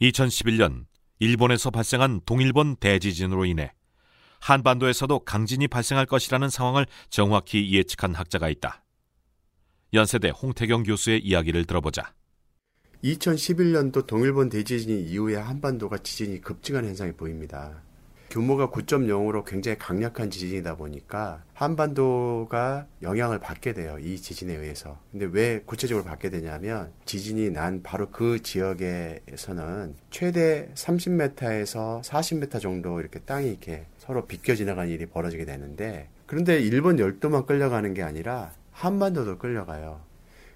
2011년 0.00 0.86
일본에서 1.20 1.70
발생한 1.70 2.22
동일본 2.26 2.78
대지진으로 2.80 3.44
인해 3.44 3.70
한반도에서도 4.40 5.20
강진이 5.20 5.68
발생할 5.68 6.06
것이라는 6.06 6.48
상황을 6.48 6.86
정확히 7.10 7.72
예측한 7.72 8.16
학자가 8.16 8.48
있다. 8.48 8.81
연세대 9.94 10.30
홍태경 10.30 10.84
교수의 10.84 11.20
이야기를 11.20 11.66
들어보자. 11.66 12.14
2011년도 13.04 14.06
동일본 14.06 14.48
대지진 14.48 15.06
이후에 15.06 15.36
한반도가 15.36 15.98
지진이 15.98 16.40
급증한 16.40 16.86
현상이 16.86 17.12
보입니다. 17.12 17.82
규모가 18.30 18.70
9.0으로 18.70 19.44
굉장히 19.44 19.76
강력한 19.76 20.30
지진이다 20.30 20.76
보니까 20.76 21.44
한반도가 21.52 22.86
영향을 23.02 23.38
받게 23.38 23.74
돼요. 23.74 23.98
이 23.98 24.16
지진에 24.16 24.54
의해서. 24.54 24.98
근데 25.10 25.26
왜 25.30 25.60
구체적으로 25.66 26.06
받게 26.06 26.30
되냐면 26.30 26.90
지진이 27.04 27.50
난 27.50 27.82
바로 27.82 28.08
그 28.08 28.40
지역에서는 28.40 29.96
최대 30.10 30.70
30m에서 30.74 32.02
40m 32.02 32.60
정도 32.62 32.98
이렇게 32.98 33.18
땅이 33.18 33.50
이렇게 33.50 33.84
서로 33.98 34.24
비껴 34.24 34.54
지나가는 34.54 34.90
일이 34.90 35.04
벌어지게 35.04 35.44
되는데 35.44 36.08
그런데 36.24 36.58
일본 36.60 36.98
열도만 36.98 37.44
끌려가는 37.44 37.92
게 37.92 38.02
아니라 38.02 38.52
한반도도 38.72 39.38
끌려가요. 39.38 40.00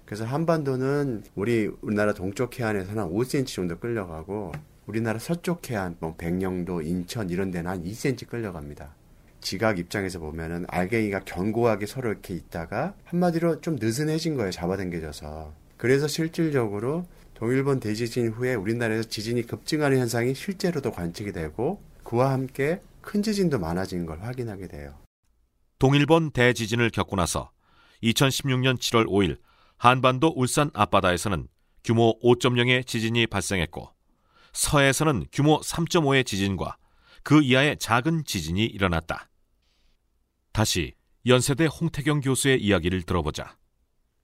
그래서 0.05 0.25
한반도는 0.25 1.23
우리 1.35 1.69
우리나라 1.81 2.13
동쪽 2.13 2.59
해안에서는 2.59 3.03
한 3.03 3.09
5cm 3.09 3.47
정도 3.47 3.77
끌려가고 3.77 4.51
우리나라 4.85 5.19
서쪽 5.19 5.69
해안, 5.69 5.97
뭐 5.99 6.15
백령도, 6.15 6.81
인천 6.81 7.29
이런 7.29 7.51
데는 7.51 7.69
한 7.69 7.83
2cm 7.83 8.27
끌려갑니다. 8.27 8.95
지각 9.41 9.79
입장에서 9.79 10.19
보면은 10.19 10.65
알갱이가 10.69 11.21
견고하게 11.25 11.85
서로 11.85 12.09
이렇게 12.09 12.33
있다가 12.33 12.95
한마디로 13.03 13.61
좀 13.61 13.75
느슨해진 13.75 14.35
거예요. 14.35 14.51
잡아당겨져서. 14.51 15.53
그래서 15.77 16.07
실질적으로 16.07 17.05
동일본 17.35 17.79
대지진 17.79 18.29
후에 18.29 18.55
우리나라에서 18.55 19.07
지진이 19.07 19.43
급증하는 19.43 19.99
현상이 19.99 20.33
실제로도 20.33 20.91
관측이 20.91 21.33
되고 21.33 21.81
그와 22.03 22.31
함께 22.31 22.81
큰 23.01 23.21
지진도 23.21 23.59
많아진 23.59 24.05
걸 24.05 24.21
확인하게 24.21 24.67
돼요. 24.67 24.95
동일본 25.79 26.31
대지진을 26.31 26.89
겪고 26.89 27.15
나서 27.15 27.51
2016년 28.03 28.77
7월 28.77 29.07
5일 29.07 29.37
한반도 29.77 30.33
울산 30.35 30.71
앞바다에서는 30.73 31.47
규모 31.83 32.19
5.0의 32.19 32.85
지진이 32.85 33.27
발생했고 33.27 33.89
서해에서는 34.53 35.27
규모 35.31 35.59
3.5의 35.61 36.25
지진과 36.25 36.77
그 37.23 37.41
이하의 37.41 37.77
작은 37.77 38.25
지진이 38.25 38.65
일어났다. 38.65 39.29
다시 40.51 40.93
연세대 41.25 41.65
홍태경 41.65 42.21
교수의 42.21 42.61
이야기를 42.61 43.03
들어보자. 43.03 43.57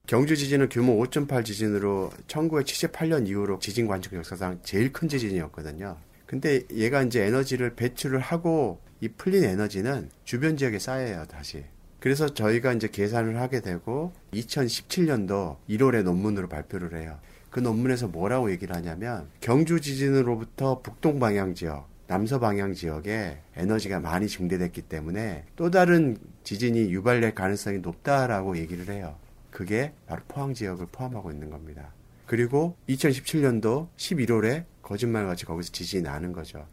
경주 0.08 0.36
지진은 0.36 0.70
규모 0.70 1.02
5.8 1.04 1.46
지진으로 1.46 2.12
1978년 2.28 3.28
이후로 3.28 3.60
지진 3.60 3.88
관측 3.88 4.14
역사상 4.14 4.60
제일 4.64 4.92
큰 4.92 5.08
지진이었거든요. 5.08 5.98
근데 6.26 6.62
얘가 6.74 7.04
이제 7.04 7.24
에너지를 7.24 7.76
배출을 7.76 8.20
하고 8.20 8.82
이 9.00 9.08
풀린 9.10 9.44
에너지는 9.44 10.10
주변 10.26 10.58
지역에 10.58 10.80
쌓여요, 10.80 11.26
다시. 11.26 11.64
그래서 12.04 12.34
저희가 12.34 12.74
이제 12.74 12.90
계산을 12.90 13.40
하게 13.40 13.62
되고 13.62 14.12
2017년도 14.34 15.56
1월에 15.70 16.04
논문으로 16.04 16.50
발표를 16.50 17.00
해요. 17.00 17.18
그 17.50 17.62
논문에서 17.62 18.10
뭐라고 18.10 18.52
얘기를 18.52 18.76
하냐면 18.76 19.30
경주 19.40 19.80
지진으로부터 19.80 20.82
북동 20.82 21.22
방향 21.22 21.56
지역, 21.56 21.88
남서 22.08 22.42
방향 22.42 22.74
지역에 22.74 23.40
에너지가 23.56 24.02
많이 24.02 24.28
증대됐기 24.28 24.82
때문에 24.82 25.46
또 25.56 25.72
다른 25.72 26.18
지진이 26.44 26.92
유발될 26.92 27.36
가능성이 27.36 27.80
높다라고 27.80 28.58
얘기를 28.58 28.94
해요. 28.94 29.18
그게 29.50 29.94
바로 30.06 30.24
포항 30.28 30.54
지역을 30.54 30.88
포함하고 30.92 31.32
있는 31.32 31.50
겁니다. 31.50 31.94
그리고 32.26 32.76
2017년도 32.90 33.88
11월에 33.96 34.66
거짓말같이 34.82 35.46
거기서 35.46 35.72
지진이 35.72 36.04
나는 36.04 36.34
거죠. 36.34 36.68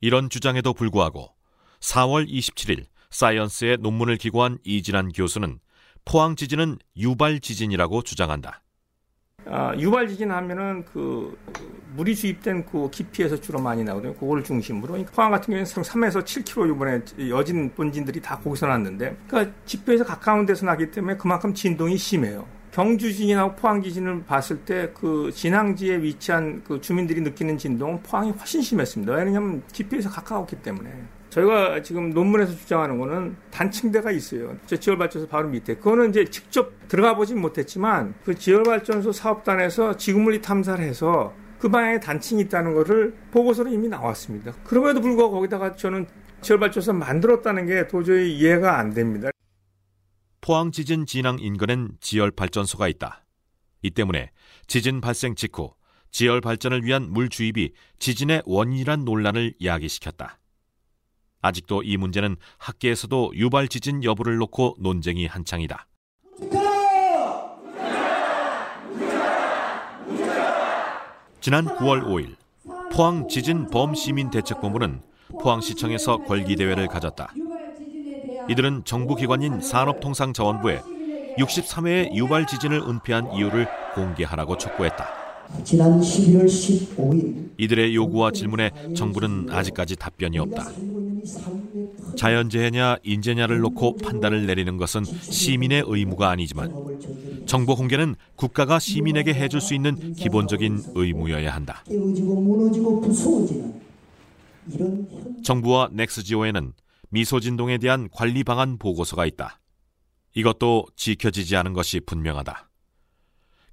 이런 0.00 0.28
주장에도 0.28 0.74
불구하고 0.74 1.28
4월 1.78 2.28
27일 2.28 2.86
사이언스의 3.12 3.78
논문을 3.80 4.16
기고한 4.16 4.58
이진환 4.64 5.12
교수는 5.12 5.60
포항 6.04 6.34
지진은 6.34 6.78
유발 6.96 7.38
지진이라고 7.38 8.02
주장한다. 8.02 8.60
아, 9.46 9.74
유발 9.76 10.08
지진 10.08 10.30
하면은 10.30 10.84
그 10.84 11.36
물이 11.94 12.14
주입된 12.14 12.64
그 12.66 12.88
깊이에서 12.90 13.40
주로 13.40 13.60
많이 13.60 13.84
나거든요. 13.84 14.14
그거를 14.14 14.42
중심으로 14.42 15.04
포항 15.06 15.30
같은 15.30 15.46
경우에는 15.46 15.64
3에서 15.64 16.24
7km 16.24 16.74
이번에 16.74 17.28
여진 17.28 17.72
본진들이 17.74 18.20
다 18.20 18.38
거기서 18.38 18.66
났는데, 18.66 19.16
그러니까 19.26 19.54
지표에서 19.66 20.04
가까운 20.04 20.46
데서 20.46 20.64
나기 20.64 20.90
때문에 20.90 21.16
그만큼 21.16 21.52
진동이 21.52 21.96
심해요. 21.96 22.46
경주 22.72 23.12
지진하고 23.12 23.54
포항 23.56 23.82
지진을 23.82 24.24
봤을 24.24 24.64
때 24.64 24.92
그 24.94 25.30
진앙지에 25.34 26.00
위치한 26.00 26.62
그 26.64 26.80
주민들이 26.80 27.20
느끼는 27.20 27.58
진동은 27.58 28.02
포항이 28.02 28.30
훨씬 28.30 28.62
심했습니다. 28.62 29.12
왜냐하면 29.12 29.62
지표에서 29.70 30.08
가까웠기 30.08 30.56
때문에. 30.62 30.90
저희가 31.32 31.80
지금 31.82 32.10
논문에서 32.10 32.54
주장하는 32.54 32.98
거는 32.98 33.36
단층대가 33.50 34.10
있어요. 34.10 34.54
저 34.66 34.76
지열발전소 34.76 35.28
바로 35.28 35.48
밑에. 35.48 35.76
그거는 35.76 36.10
이제 36.10 36.26
직접 36.26 36.74
들어가 36.88 37.14
보진 37.16 37.40
못했지만 37.40 38.14
그 38.22 38.34
지열발전소 38.34 39.12
사업단에서 39.12 39.96
지구물리 39.96 40.42
탐사를 40.42 40.84
해서 40.84 41.34
그 41.58 41.70
방향에 41.70 42.00
단층이 42.00 42.42
있다는 42.42 42.74
것을 42.74 43.14
보고서로 43.30 43.70
이미 43.70 43.88
나왔습니다. 43.88 44.52
그럼에도 44.64 45.00
불구하고 45.00 45.36
거기다가 45.36 45.74
저는 45.74 46.06
지열발전소 46.42 46.92
만들었다는 46.92 47.66
게 47.66 47.88
도저히 47.88 48.36
이해가 48.36 48.78
안 48.78 48.92
됩니다. 48.92 49.30
포항 50.42 50.70
지진 50.70 51.06
진앙 51.06 51.38
인근엔 51.38 51.92
지열 52.00 52.30
발전소가 52.30 52.88
있다. 52.88 53.24
이 53.80 53.90
때문에 53.90 54.32
지진 54.66 55.00
발생 55.00 55.34
직후 55.34 55.72
지열 56.10 56.42
발전을 56.42 56.84
위한 56.84 57.08
물 57.10 57.30
주입이 57.30 57.72
지진의 57.98 58.42
원인이란 58.44 59.06
논란을 59.06 59.54
야기시켰다. 59.64 60.41
아직도 61.42 61.82
이 61.82 61.96
문제는 61.96 62.36
학계에서도 62.58 63.32
유발 63.34 63.68
지진 63.68 64.02
여부를 64.02 64.36
놓고 64.36 64.76
논쟁이 64.78 65.26
한창이다. 65.26 65.86
지난 71.40 71.66
9월 71.66 72.04
5일 72.04 72.36
포항 72.92 73.26
지진 73.28 73.66
범시민 73.66 74.30
대책본부는 74.30 75.02
포항시청에서 75.40 76.18
걸기 76.18 76.56
대회를 76.56 76.86
가졌다. 76.86 77.32
이들은 78.48 78.84
정부기관인 78.84 79.60
산업통상자원부에 79.60 80.82
63회의 81.38 82.14
유발 82.14 82.46
지진을 82.46 82.82
은폐한 82.82 83.34
이유를 83.34 83.66
공개하라고 83.94 84.58
촉구했다. 84.58 85.21
지난 85.64 86.00
11월 86.00 86.46
15일 86.46 87.50
이들의 87.58 87.94
요구와 87.94 88.32
질문에 88.32 88.70
정부는 88.94 89.50
아직까지 89.50 89.96
답변이 89.96 90.38
없다. 90.38 90.70
자연재해냐 92.16 92.96
인재냐를 93.04 93.60
놓고 93.60 93.96
판단을 93.98 94.46
내리는 94.46 94.76
것은 94.76 95.04
시민의 95.04 95.84
의무가 95.86 96.30
아니지만 96.30 96.72
정보 97.46 97.76
공개는 97.76 98.16
국가가 98.36 98.78
시민에게 98.78 99.34
해줄 99.34 99.60
수 99.60 99.74
있는 99.74 100.14
기본적인 100.14 100.82
의무여야 100.94 101.54
한다. 101.54 101.84
정부와 105.42 105.90
넥스지오에는 105.92 106.72
미소진동에 107.10 107.78
대한 107.78 108.08
관리 108.10 108.42
방안 108.42 108.78
보고서가 108.78 109.26
있다. 109.26 109.60
이것도 110.34 110.86
지켜지지 110.96 111.56
않은 111.56 111.72
것이 111.72 112.00
분명하다. 112.00 112.68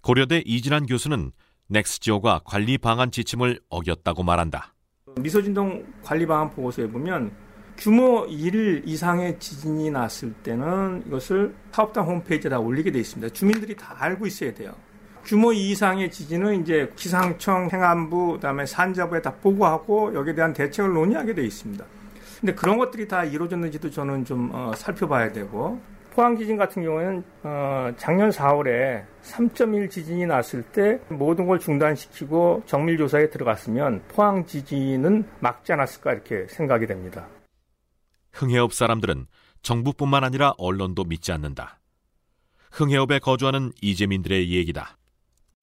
고려대 0.01 0.43
이진환 0.45 0.85
교수는 0.85 1.31
넥스지오가 1.69 2.41
관리 2.43 2.77
방안 2.77 3.11
지침을 3.11 3.59
어겼다고 3.69 4.23
말한다. 4.23 4.73
미소진동 5.19 5.85
관리 6.03 6.25
방안 6.25 6.49
보고서에 6.49 6.87
보면 6.87 7.31
규모 7.77 8.25
1 8.25 8.83
이상의 8.85 9.39
지진이 9.39 9.91
났을 9.91 10.33
때는 10.33 11.03
이것을 11.07 11.55
사업단 11.71 12.05
홈페이지에 12.05 12.49
다 12.49 12.59
올리게 12.59 12.91
돼 12.91 12.99
있습니다. 12.99 13.31
주민들이 13.33 13.75
다 13.75 13.95
알고 13.99 14.25
있어야 14.25 14.53
돼요. 14.53 14.73
규모 15.23 15.53
2 15.53 15.71
이상의 15.71 16.11
지진은 16.11 16.61
이제 16.61 16.91
기상청, 16.95 17.69
행안부, 17.71 18.33
그다음에 18.33 18.65
산자부에 18.65 19.21
다 19.21 19.35
보고하고 19.35 20.15
여기에 20.15 20.35
대한 20.35 20.53
대책을 20.53 20.91
논의하게 20.91 21.35
돼 21.35 21.45
있습니다. 21.45 21.85
근데 22.39 22.55
그런 22.55 22.77
것들이 22.77 23.07
다 23.07 23.23
이루어졌는지도 23.23 23.91
저는 23.91 24.25
좀 24.25 24.49
어, 24.53 24.71
살펴봐야 24.75 25.31
되고 25.31 25.79
포항 26.19 26.35
지진 26.35 26.57
같은 26.57 26.83
경우에는 26.83 27.23
어, 27.43 27.91
작년 27.95 28.29
4월에 28.29 29.05
3.1 29.23 29.89
지진이 29.89 30.25
났을 30.25 30.63
때 30.63 30.99
모든 31.07 31.47
걸 31.47 31.59
중단시키고 31.59 32.63
정밀 32.65 32.97
조사에 32.97 33.29
들어갔으면 33.29 34.03
포항 34.09 34.45
지진은 34.45 35.25
막지 35.39 35.71
않았을까 35.71 36.11
이렇게 36.11 36.45
생각이 36.49 36.87
됩니다. 36.87 37.25
흥해읍 38.33 38.73
사람들은 38.73 39.27
정부뿐만 39.61 40.25
아니라 40.25 40.53
언론도 40.57 41.05
믿지 41.05 41.31
않는다. 41.31 41.79
흥해읍에 42.73 43.19
거주하는 43.19 43.71
이재민들의 43.81 44.51
얘기다. 44.51 44.97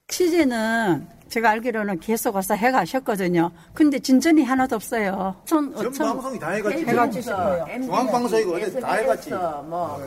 취재는 0.09 1.07
제가 1.29 1.51
알기로는 1.51 2.01
계속 2.01 2.35
와서 2.35 2.55
해가셨거든요. 2.55 3.51
근데 3.75 3.99
진전이 3.99 4.43
하나도 4.43 4.77
없어요. 4.77 5.37
전, 5.45 5.75
전 5.75 5.93
방송이 5.93 6.39
다 6.39 6.53
해갔지. 6.53 6.87
해갔지. 6.87 7.23
중앙방송이고 7.23 8.55
어디 8.55 8.81
다 8.81 8.95
해갔지. 8.95 9.31
뭐 9.31 10.01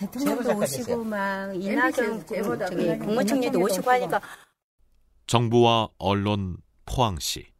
대통령도 0.00 0.56
오시고 0.56 1.04
막 1.04 1.54
이낙연 1.54 2.26
저기 2.26 2.98
국무총리도 2.98 3.60
오시고 3.60 3.90
하니까 3.90 4.20
정부와 5.26 5.90
언론, 5.98 6.56
포항시. 6.86 7.52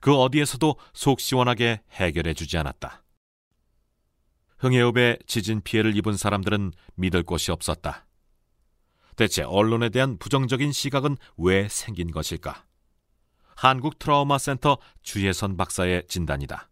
그 0.00 0.14
어디에서도 0.14 0.76
속 0.92 1.20
시원하게 1.20 1.82
해결해 1.92 2.34
주지 2.34 2.58
않았다. 2.58 3.02
흥해읍에 4.58 5.18
지진 5.26 5.60
피해를 5.62 5.96
입은 5.96 6.16
사람들은 6.16 6.72
믿을 6.96 7.22
곳이 7.22 7.52
없었다. 7.52 8.06
대체 9.14 9.42
언론에 9.42 9.88
대한 9.88 10.18
부정적인 10.18 10.72
시각은 10.72 11.16
왜 11.38 11.68
생긴 11.68 12.10
것일까? 12.10 12.64
한국 13.54 13.98
트라우마 13.98 14.36
센터 14.36 14.78
주혜선 15.02 15.56
박사의 15.56 16.04
진단이다. 16.08 16.68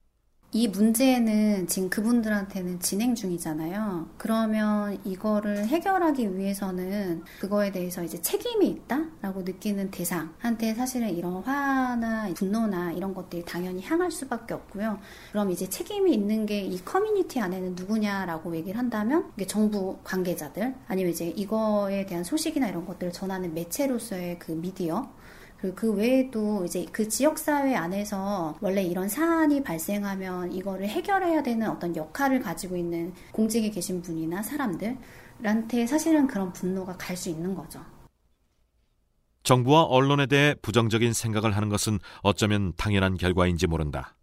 이 0.57 0.69
문제는 0.69 1.67
지금 1.67 1.91
그분들한테는 1.91 2.79
진행 2.79 3.17
중이잖아요. 3.17 4.07
그러면 4.17 4.97
이거를 5.05 5.67
해결하기 5.67 6.39
위해서는 6.39 7.25
그거에 7.41 7.73
대해서 7.73 8.05
이제 8.05 8.23
책임이 8.23 8.69
있다라고 8.69 9.43
느끼는 9.43 9.91
대상한테 9.91 10.75
사실은 10.75 11.13
이런 11.13 11.43
화나 11.43 12.29
분노나 12.35 12.93
이런 12.93 13.15
것들이 13.15 13.45
당연히 13.45 13.83
향할 13.83 14.13
수밖에 14.13 14.55
없고요. 14.55 15.01
그럼 15.33 15.51
이제 15.51 15.69
책임이 15.69 16.15
있는 16.15 16.47
게 16.47 16.65
이 16.65 16.79
커뮤니티 16.85 17.41
안에는 17.41 17.75
누구냐라고 17.75 18.55
얘기를 18.55 18.79
한다면 18.79 19.33
이게 19.37 19.49
정부 19.49 19.99
관계자들 20.05 20.73
아니면 20.87 21.11
이제 21.11 21.27
이거에 21.27 22.07
대한 22.07 22.23
소식이나 22.23 22.69
이런 22.69 22.87
것들을 22.87 23.13
전하는 23.13 23.55
매체로서의 23.55 24.39
그 24.39 24.53
미디어 24.53 25.11
그리고 25.65 25.77
그 25.77 25.93
외에도 25.95 26.63
이제 26.67 26.85
그 26.93 27.09
지역사회 27.09 27.75
안에서 27.75 28.55
원래 28.61 28.83
이런 28.83 29.09
사안이 29.09 29.63
발생하면 29.63 30.53
이거를 30.53 30.87
해결해야 30.87 31.43
되는 31.43 31.71
어떤 31.71 31.97
역할을 31.97 32.41
가지고 32.41 32.77
있는 32.77 33.15
공직에 33.33 33.71
계신 33.71 34.03
분이나 34.03 34.43
사람들한테 34.43 35.87
사실은 35.87 36.27
그런 36.27 36.53
분노가 36.53 36.99
갈 36.99 37.17
수 37.17 37.31
있는 37.31 37.55
거죠. 37.55 37.81
정부와 39.43 39.85
언론에 39.85 40.27
대해 40.27 40.55
부정적인 40.61 41.15
생각을 41.15 41.57
하는 41.57 41.71
것은 41.71 41.99
어쩌면 42.21 42.75
당연한 42.77 43.17
결과인지 43.17 43.67
모른다. 43.67 44.17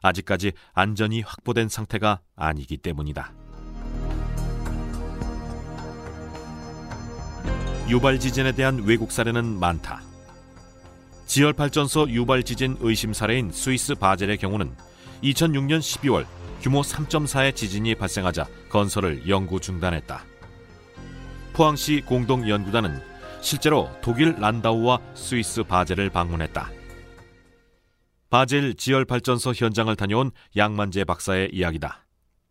아직까지 0.00 0.52
안전이 0.72 1.20
확보된 1.20 1.68
상태가 1.68 2.20
아니기 2.34 2.78
때문이다. 2.78 3.34
유발 7.90 8.18
지진에 8.18 8.52
대한 8.52 8.84
외국 8.84 9.12
사례는 9.12 9.58
많다. 9.58 10.05
지열 11.26 11.52
발전소 11.52 12.08
유발 12.10 12.44
지진 12.44 12.76
의심 12.80 13.12
사례인 13.12 13.50
스위스 13.50 13.94
바젤의 13.96 14.38
경우는 14.38 14.72
2006년 15.24 15.80
12월 15.80 16.24
규모 16.62 16.82
3.4의 16.82 17.54
지진이 17.54 17.96
발생하자 17.96 18.46
건설을 18.70 19.28
영구 19.28 19.60
중단했다. 19.60 20.24
포항시 21.52 22.02
공동연구단은 22.06 23.00
실제로 23.40 23.90
독일 24.02 24.36
란다우와 24.38 25.00
스위스 25.14 25.62
바젤을 25.64 26.10
방문했다. 26.10 26.70
바젤 28.30 28.74
지열 28.74 29.04
발전소 29.04 29.52
현장을 29.52 29.94
다녀온 29.96 30.30
양만재 30.56 31.04
박사의 31.04 31.50
이야기다. 31.52 32.04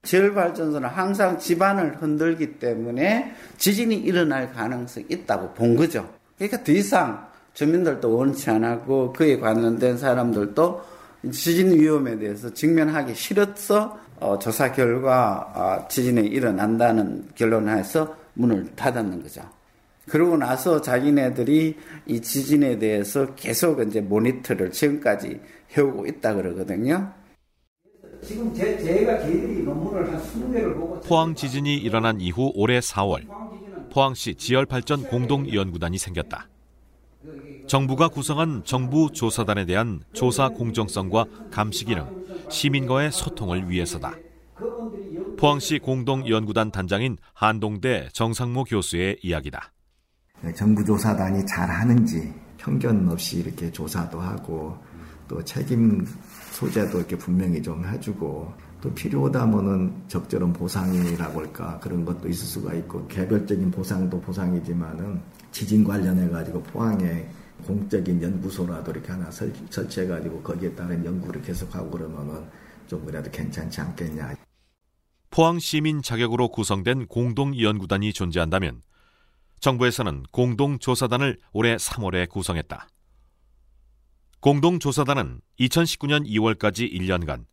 지열 0.03 0.33
발전소는 0.33 0.87
항상 0.87 1.39
집안을 1.39 2.01
흔들기 2.01 2.59
때문에 2.59 3.35
지진이 3.57 3.95
일어날 3.95 4.51
가능성이 4.51 5.05
있다고 5.09 5.53
본 5.53 5.75
거죠. 5.75 6.13
그러니까 6.37 6.63
더 6.63 6.71
이상 6.71 7.34
주민들도 7.55 8.15
원치 8.15 8.49
않았고 8.49 9.13
그에 9.13 9.39
관련된 9.39 9.97
사람들도 9.97 10.83
지진 11.31 11.79
위험에 11.79 12.17
대해서 12.19 12.53
직면하기 12.53 13.15
싫어서 13.15 13.97
어, 14.19 14.37
조사 14.37 14.71
결과 14.71 15.51
어, 15.55 15.87
지진이 15.87 16.27
일어난다는 16.27 17.29
결론에서 17.33 18.15
문을 18.33 18.75
닫았는 18.75 19.23
거죠. 19.23 19.41
그러고 20.07 20.37
나서 20.37 20.81
자기네들이 20.81 21.75
이 22.05 22.21
지진에 22.21 22.77
대해서 22.77 23.33
계속 23.35 23.81
이제 23.81 24.01
모니터를 24.01 24.71
지금까지 24.71 25.39
해오고 25.75 26.05
있다 26.05 26.35
그러거든요. 26.35 27.11
지금 28.21 28.53
제, 28.53 28.77
제가 28.83 29.19
걔들이 29.19 29.63
논문을 29.63 30.13
한 30.13 30.21
20개를 30.21 30.75
보고 30.75 30.99
포항 31.01 31.35
지진이 31.35 31.77
일어난 31.77 32.19
이후 32.19 32.51
올해 32.55 32.79
4월 32.79 33.23
포항시 33.91 34.35
지열 34.35 34.65
발전 34.65 35.03
공동 35.03 35.51
연구단이 35.51 35.97
생겼다. 35.97 36.49
정부가 37.67 38.09
구성한 38.09 38.63
정부 38.63 39.11
조사단에 39.11 39.65
대한 39.65 40.01
조사 40.13 40.49
공정성과 40.49 41.25
감시 41.51 41.85
기능, 41.85 42.05
시민과의 42.49 43.11
소통을 43.11 43.69
위해서다. 43.69 44.13
포항시 45.37 45.79
공동연구단 45.79 46.71
단장인 46.71 47.17
한동대 47.33 48.09
정상모 48.13 48.65
교수의 48.65 49.17
이야기다. 49.21 49.71
정부 50.55 50.83
조사단이 50.85 51.45
잘하는지 51.45 52.33
편견 52.57 53.09
없이 53.09 53.39
이렇게 53.39 53.71
조사도 53.71 54.19
하고 54.19 54.77
또 55.27 55.43
책임 55.43 56.05
소재도 56.51 56.99
이렇게 56.99 57.17
분명히 57.17 57.61
좀 57.61 57.85
해주고 57.85 58.53
또 58.81 58.93
필요하다면은 58.93 59.91
적절한 60.07 60.53
보상이라고 60.53 61.39
할까 61.39 61.79
그런 61.79 62.05
것도 62.05 62.29
있을 62.29 62.45
수가 62.45 62.73
있고 62.75 63.07
개별적인 63.07 63.71
보상도 63.71 64.21
보상이지만은 64.21 65.19
지진 65.55 65.85
관련해 65.85 66.27
가지고 66.27 66.61
포항에 66.63 67.25
공적인 67.65 68.21
연구소라도 68.21 68.91
이렇게 68.91 69.13
하나 69.13 69.31
설, 69.31 69.53
설치해 69.69 70.05
가지고 70.05 70.41
거기에 70.41 70.75
따른 70.75 71.05
연구를 71.05 71.41
계속하고 71.43 71.91
그러면은 71.91 72.45
좀 72.87 73.05
그래도 73.05 73.31
괜찮지 73.31 73.79
않겠냐. 73.79 74.35
포항 75.29 75.57
시민 75.59 76.01
자격으로 76.01 76.49
구성된 76.49 77.07
공동 77.07 77.57
연구단이 77.57 78.11
존재한다면 78.11 78.81
정부에서는 79.61 80.23
공동 80.31 80.77
조사단을 80.77 81.39
올해 81.53 81.77
3월에 81.77 82.27
구성했다. 82.27 82.89
공동 84.41 84.79
조사단은 84.79 85.39
2019년 85.61 86.27
2월까지 86.27 86.91
1년간 86.91 87.45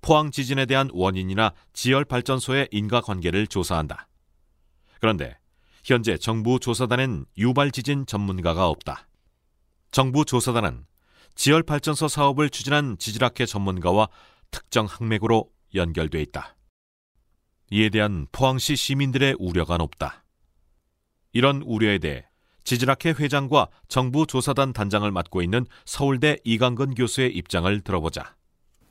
포항 0.00 0.30
지진에 0.30 0.64
대한 0.64 0.88
원인이나 0.94 1.52
지열 1.74 2.06
발전소의 2.06 2.68
인과 2.70 3.02
관계를 3.02 3.46
조사한다. 3.46 4.08
그런데 4.98 5.36
현재 5.84 6.16
정부 6.16 6.60
조사단엔 6.60 7.24
유발 7.38 7.70
지진 7.70 8.06
전문가가 8.06 8.68
없다. 8.68 9.08
정부 9.90 10.24
조사단은 10.24 10.84
지열 11.34 11.62
발전소 11.62 12.08
사업을 12.08 12.50
추진한 12.50 12.96
지질학회 12.98 13.46
전문가와 13.46 14.08
특정 14.50 14.86
항맥으로 14.86 15.50
연결돼 15.74 16.20
있다. 16.22 16.56
이에 17.70 17.88
대한 17.88 18.26
포항시 18.32 18.76
시민들의 18.76 19.36
우려가 19.38 19.76
높다. 19.76 20.24
이런 21.32 21.62
우려에 21.62 21.98
대해 21.98 22.26
지질학회 22.64 23.14
회장과 23.18 23.68
정부 23.88 24.26
조사단 24.26 24.72
단장을 24.72 25.10
맡고 25.10 25.42
있는 25.42 25.66
서울대 25.84 26.36
이강근 26.44 26.94
교수의 26.94 27.34
입장을 27.34 27.80
들어보자. 27.80 28.36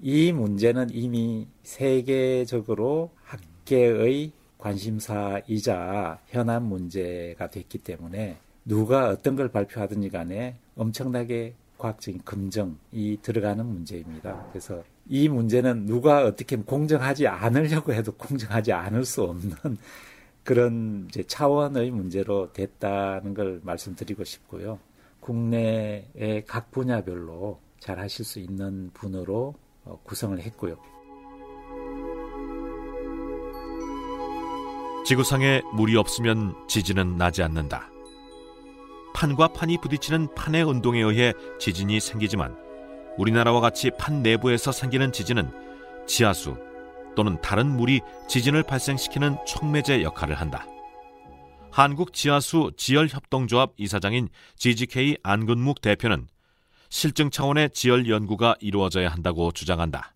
이 0.02 0.32
문제는 0.32 0.90
이미 0.92 1.48
세계적으로 1.64 3.14
학계의 3.24 4.32
관심사이자 4.60 6.20
현안 6.28 6.64
문제가 6.64 7.50
됐기 7.50 7.80
때문에 7.80 8.38
누가 8.66 9.10
어떤 9.10 9.36
걸 9.36 9.50
발표하든지 9.50 10.10
간에 10.10 10.58
엄청나게 10.76 11.56
과학적인 11.80 12.22
검증이 12.26 13.20
들어가는 13.22 13.66
문제입니다. 13.66 14.46
그래서 14.52 14.84
이 15.08 15.28
문제는 15.28 15.86
누가 15.86 16.26
어떻게 16.26 16.58
공정하지 16.58 17.26
않으려고 17.28 17.94
해도 17.94 18.12
공정하지 18.12 18.74
않을 18.74 19.06
수 19.06 19.24
없는 19.24 19.56
그런 20.44 21.10
차원의 21.28 21.90
문제로 21.92 22.52
됐다는 22.54 23.34
걸 23.34 23.62
말씀드리고 23.64 24.24
싶고요. 24.24 24.78
국내의 25.22 26.44
각 26.46 26.70
분야별로 26.72 27.60
잘 27.80 28.00
하실 28.00 28.26
수 28.26 28.40
있는 28.40 28.92
분으로 28.94 29.56
어, 29.86 30.00
구성을 30.04 30.38
했고요. 30.40 30.78
지구상에 35.10 35.64
물이 35.74 35.98
없으면 35.98 36.54
지진은 36.68 37.18
나지 37.18 37.42
않는다. 37.42 37.90
판과 39.16 39.48
판이 39.48 39.80
부딪히는 39.82 40.36
판의 40.36 40.62
운동에 40.62 41.02
의해 41.02 41.34
지진이 41.60 42.00
생기지만 42.00 42.56
우리나라와 43.18 43.60
같이 43.60 43.90
판 43.98 44.22
내부에서 44.22 44.72
생기는 44.72 45.12
지진은 45.12 45.50
지하수 46.06 46.58
또는 47.16 47.42
다른 47.42 47.76
물이 47.76 48.02
지진을 48.28 48.62
발생시키는 48.62 49.38
촉매제 49.48 50.04
역할을 50.04 50.36
한다. 50.36 50.68
한국 51.72 52.14
지하수 52.14 52.74
지열협동조합 52.78 53.72
이사장인 53.78 54.30
GGK 54.58 55.18
안근묵 55.24 55.82
대표는 55.82 56.28
실증 56.90 57.32
차원의 57.32 57.72
지열 57.72 58.08
연구가 58.08 58.58
이루어져야 58.60 59.10
한다고 59.10 59.52
주장한다. 59.54 60.14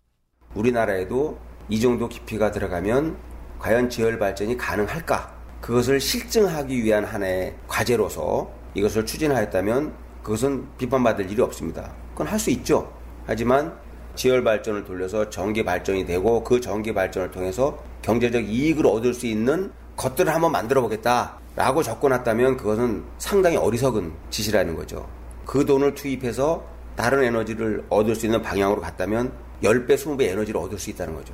우리나라에도 0.54 1.40
이 1.68 1.80
정도 1.80 2.08
깊이가 2.08 2.52
들어가면 2.52 3.33
과연 3.64 3.88
지열 3.88 4.18
발전이 4.18 4.58
가능할까? 4.58 5.32
그것을 5.62 5.98
실증하기 5.98 6.84
위한 6.84 7.02
하나의 7.02 7.54
과제로서 7.66 8.50
이것을 8.74 9.06
추진하였다면 9.06 9.90
그것은 10.22 10.66
비판받을 10.76 11.30
일이 11.30 11.40
없습니다. 11.40 11.90
그건 12.12 12.26
할 12.26 12.38
수 12.38 12.50
있죠. 12.50 12.92
하지만 13.24 13.74
지열 14.16 14.44
발전을 14.44 14.84
돌려서 14.84 15.30
전기 15.30 15.64
발전이 15.64 16.04
되고 16.04 16.44
그 16.44 16.60
전기 16.60 16.92
발전을 16.92 17.30
통해서 17.30 17.82
경제적 18.02 18.46
이익을 18.46 18.86
얻을 18.86 19.14
수 19.14 19.24
있는 19.26 19.72
것들을 19.96 20.30
한번 20.34 20.52
만들어 20.52 20.82
보겠다라고 20.82 21.82
접근했다면 21.82 22.58
그것은 22.58 23.02
상당히 23.16 23.56
어리석은 23.56 24.12
짓이라는 24.28 24.76
거죠. 24.76 25.08
그 25.46 25.64
돈을 25.64 25.94
투입해서 25.94 26.62
다른 26.96 27.24
에너지를 27.24 27.86
얻을 27.88 28.14
수 28.14 28.26
있는 28.26 28.42
방향으로 28.42 28.82
갔다면 28.82 29.32
10배, 29.62 29.94
20배 29.94 30.24
에너지를 30.24 30.60
얻을 30.60 30.78
수 30.78 30.90
있다는 30.90 31.14
거죠. 31.14 31.32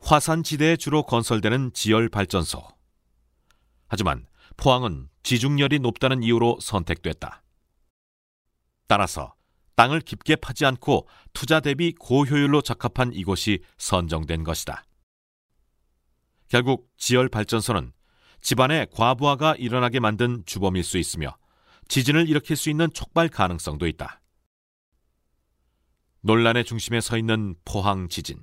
화산 0.00 0.42
지대에 0.42 0.76
주로 0.76 1.02
건설되는 1.02 1.72
지열 1.72 2.08
발전소. 2.08 2.66
하지만 3.88 4.26
포항은 4.56 5.08
지중열이 5.22 5.80
높다는 5.80 6.22
이유로 6.22 6.58
선택됐다. 6.60 7.42
따라서 8.86 9.34
땅을 9.76 10.00
깊게 10.00 10.36
파지 10.36 10.66
않고 10.66 11.06
투자 11.32 11.60
대비 11.60 11.92
고효율로 11.92 12.62
적합한 12.62 13.12
이곳이 13.12 13.62
선정된 13.76 14.42
것이다. 14.42 14.84
결국 16.48 16.90
지열 16.96 17.28
발전소는 17.28 17.92
집안에 18.40 18.86
과부하가 18.92 19.54
일어나게 19.56 20.00
만든 20.00 20.42
주범일 20.46 20.82
수 20.82 20.98
있으며 20.98 21.36
지진을 21.88 22.28
일으킬 22.28 22.56
수 22.56 22.70
있는 22.70 22.92
촉발 22.92 23.28
가능성도 23.28 23.86
있다. 23.86 24.20
논란의 26.22 26.64
중심에 26.64 27.00
서 27.00 27.16
있는 27.16 27.54
포항 27.64 28.08
지진. 28.08 28.42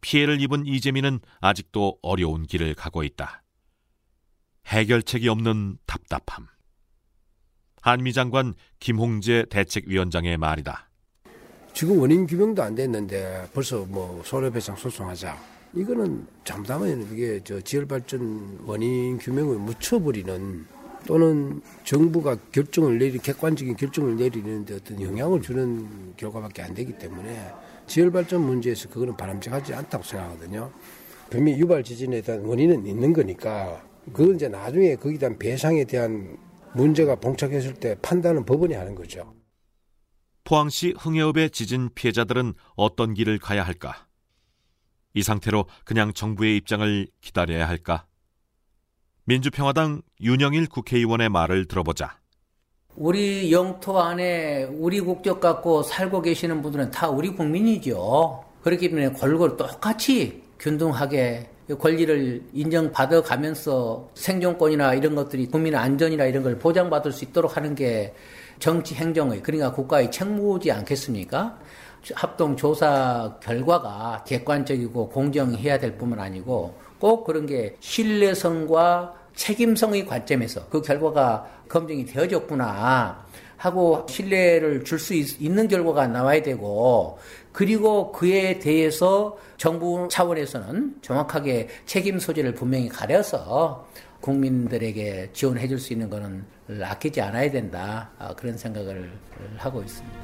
피해를 0.00 0.40
입은 0.40 0.66
이재민은 0.66 1.20
아직도 1.40 1.98
어려운 2.02 2.44
길을 2.44 2.74
가고 2.74 3.02
있다. 3.02 3.42
해결책이 4.66 5.28
없는 5.28 5.78
답답함. 5.86 6.46
한미 7.82 8.12
장관 8.12 8.54
김홍재 8.80 9.46
대책위원장의 9.50 10.38
말이다. 10.38 10.88
지금 11.74 11.98
원인 11.98 12.26
규명도 12.26 12.62
안 12.62 12.74
됐는데 12.74 13.48
벌써 13.52 13.84
뭐 13.84 14.22
손해배상 14.24 14.76
소송하자. 14.76 15.36
이거는 15.74 16.26
잠담하면 16.44 17.12
이게 17.12 17.40
저 17.42 17.60
지열발전 17.60 18.60
원인 18.64 19.18
규명을 19.18 19.58
묻혀버리는 19.58 20.66
또는 21.06 21.60
정부가 21.82 22.36
결정을 22.52 22.98
내리 22.98 23.18
객관적인 23.18 23.76
결정을 23.76 24.16
내리는데 24.16 24.76
어떤 24.76 25.02
영향을 25.02 25.42
주는 25.42 26.14
결과밖에 26.16 26.62
안 26.62 26.72
되기 26.74 26.96
때문에 26.96 27.52
지열발전 27.86 28.40
문제에서 28.40 28.88
그거는 28.88 29.16
바람직하지 29.16 29.74
않다고 29.74 30.04
생각하거든요. 30.04 30.72
분명히 31.30 31.58
유발 31.58 31.82
지진에 31.82 32.20
대한 32.22 32.44
원인은 32.44 32.86
있는 32.86 33.12
거니까 33.12 33.82
그건 34.12 34.36
이제 34.36 34.48
나중에 34.48 34.96
거기에 34.96 35.18
대한 35.18 35.38
배상에 35.38 35.84
대한 35.84 36.36
문제가 36.74 37.16
봉착했을 37.16 37.74
때 37.74 37.96
판단은 38.02 38.44
법원이 38.44 38.74
하는 38.74 38.94
거죠. 38.94 39.34
포항시 40.44 40.94
흥해읍의 40.98 41.50
지진 41.50 41.88
피해자들은 41.94 42.54
어떤 42.76 43.14
길을 43.14 43.38
가야 43.38 43.62
할까? 43.62 44.06
이 45.14 45.22
상태로 45.22 45.66
그냥 45.84 46.12
정부의 46.12 46.56
입장을 46.58 47.06
기다려야 47.20 47.66
할까? 47.66 48.06
민주평화당 49.24 50.02
윤영일 50.20 50.66
국회의원의 50.66 51.30
말을 51.30 51.66
들어보자 51.66 52.18
우리 52.96 53.50
영토 53.50 54.00
안에 54.00 54.64
우리 54.64 55.00
국적 55.00 55.40
갖고 55.40 55.82
살고 55.82 56.22
계시는 56.22 56.62
분들은 56.62 56.92
다 56.92 57.08
우리 57.08 57.30
국민이죠. 57.30 58.44
그렇기 58.62 58.88
때문에 58.88 59.08
골고루 59.08 59.56
똑같이 59.56 60.42
균등하게 60.60 61.48
권리를 61.78 62.42
인정받아 62.52 63.22
가면서 63.22 64.08
생존권이나 64.14 64.94
이런 64.94 65.16
것들이 65.16 65.46
국민 65.46 65.74
안전이나 65.74 66.26
이런 66.26 66.44
걸 66.44 66.58
보장받을 66.58 67.10
수 67.10 67.24
있도록 67.24 67.56
하는 67.56 67.74
게 67.74 68.14
정치 68.60 68.94
행정의 68.94 69.42
그러니까 69.42 69.72
국가의 69.72 70.10
책무지 70.12 70.70
않겠습니까? 70.70 71.58
합동 72.14 72.54
조사 72.54 73.34
결과가 73.42 74.22
객관적이고 74.24 75.08
공정해야 75.08 75.78
될 75.78 75.96
뿐만 75.96 76.20
아니고 76.20 76.74
꼭 77.00 77.24
그런 77.24 77.46
게 77.46 77.76
신뢰성과 77.80 79.23
책임성의 79.34 80.06
관점에서 80.06 80.68
그 80.68 80.80
결과가 80.82 81.46
검증이 81.68 82.06
되어졌구나 82.06 83.24
하고 83.56 84.06
신뢰를 84.08 84.84
줄 84.84 84.98
수 84.98 85.14
있는 85.14 85.68
결과가 85.68 86.06
나와야 86.08 86.42
되고 86.42 87.18
그리고 87.52 88.12
그에 88.12 88.58
대해서 88.58 89.36
정부 89.56 90.08
차원에서는 90.10 90.96
정확하게 91.02 91.68
책임 91.86 92.18
소재를 92.18 92.54
분명히 92.54 92.88
가려서 92.88 93.86
국민들에게 94.20 95.30
지원해 95.32 95.68
줄 95.68 95.78
수 95.78 95.92
있는 95.92 96.08
것은 96.10 96.44
아끼지 96.82 97.20
않아야 97.20 97.50
된다 97.50 98.10
아, 98.18 98.34
그런 98.34 98.56
생각을 98.56 99.12
하고 99.56 99.82
있습니다. 99.82 100.18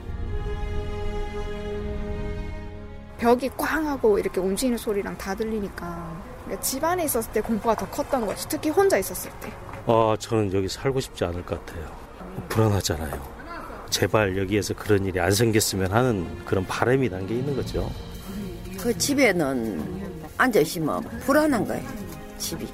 벽이 3.18 3.50
꽝 3.56 3.86
하고 3.86 4.18
이렇게 4.18 4.40
움직이는 4.40 4.78
소리랑 4.78 5.16
다 5.18 5.34
들리니까 5.34 6.19
그러니까 6.50 6.60
집안에 6.62 7.04
있었을 7.04 7.32
때 7.32 7.40
공포가 7.40 7.76
더 7.76 7.86
컸던 7.88 8.26
거지 8.26 8.48
특히 8.48 8.70
혼자 8.70 8.98
있었을 8.98 9.30
때. 9.40 9.52
어, 9.86 10.16
저는 10.18 10.52
여기 10.52 10.68
살고 10.68 10.98
싶지 10.98 11.24
않을 11.24 11.46
것 11.46 11.64
같아요. 11.64 11.86
불안하잖아요. 12.48 13.40
제발 13.88 14.36
여기에서 14.36 14.74
그런 14.74 15.04
일이 15.04 15.20
안 15.20 15.30
생겼으면 15.30 15.92
하는 15.92 16.44
그런 16.44 16.66
바람이 16.66 17.08
담겨 17.08 17.34
있는 17.34 17.54
거죠. 17.54 17.90
그 18.78 18.96
집에는 18.96 20.10
앉아 20.38 20.60
있으면 20.60 21.02
불안한 21.20 21.66
거예요. 21.66 21.88
집이. 22.38 22.66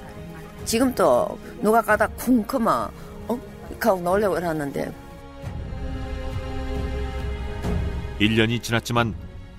지금 0.65 0.95
또 0.95 1.39
누가 1.61 1.83
가다 1.83 2.07
쿵크면 2.09 2.91
어? 3.29 3.41
하고 3.79 4.01
놀려고 4.01 4.37
하는데 4.37 4.93
1년이 8.21 8.63
지났지만 8.63 9.15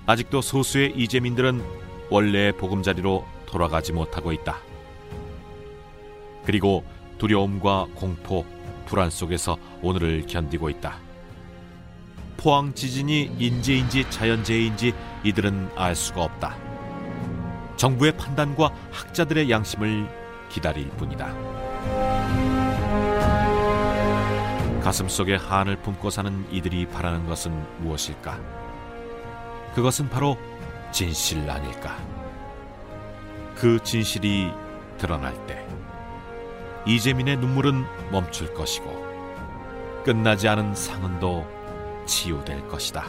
아직도 0.06 0.40
소수의 0.40 0.94
이재민들은 0.96 1.62
원래의 2.10 2.52
보금자리로 2.52 3.37
돌아가지 3.48 3.92
못하고 3.92 4.30
있다. 4.32 4.58
그리고 6.44 6.84
두려움과 7.16 7.86
공포, 7.94 8.44
불안 8.86 9.10
속에서 9.10 9.56
오늘을 9.82 10.26
견디고 10.26 10.70
있다. 10.70 10.98
포항 12.36 12.72
지진이 12.72 13.32
인재인지 13.38 14.08
자연재해인지 14.10 14.94
이들은 15.24 15.70
알 15.76 15.94
수가 15.96 16.22
없다. 16.24 16.56
정부의 17.76 18.16
판단과 18.16 18.72
학자들의 18.92 19.50
양심을 19.50 20.08
기다릴 20.48 20.88
뿐이다. 20.90 21.32
가슴 24.82 25.08
속에 25.08 25.34
한을 25.36 25.76
품고 25.82 26.10
사는 26.10 26.46
이들이 26.50 26.86
바라는 26.86 27.26
것은 27.26 27.52
무엇일까? 27.82 28.38
그것은 29.74 30.08
바로 30.08 30.38
진실 30.92 31.48
아닐까? 31.50 31.98
그 33.58 33.82
진실이 33.82 34.52
드러날 34.98 35.34
때 35.48 35.66
이재민의 36.86 37.38
눈물은 37.38 37.84
멈출 38.12 38.54
것이고 38.54 39.08
끝나지 40.04 40.46
않은 40.48 40.76
상흔도 40.76 41.44
치유될 42.06 42.68
것이다. 42.68 43.04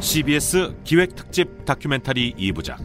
CBS 0.00 0.74
기획 0.84 1.16
특집 1.16 1.64
다큐멘터리 1.64 2.34
2부작 2.34 2.76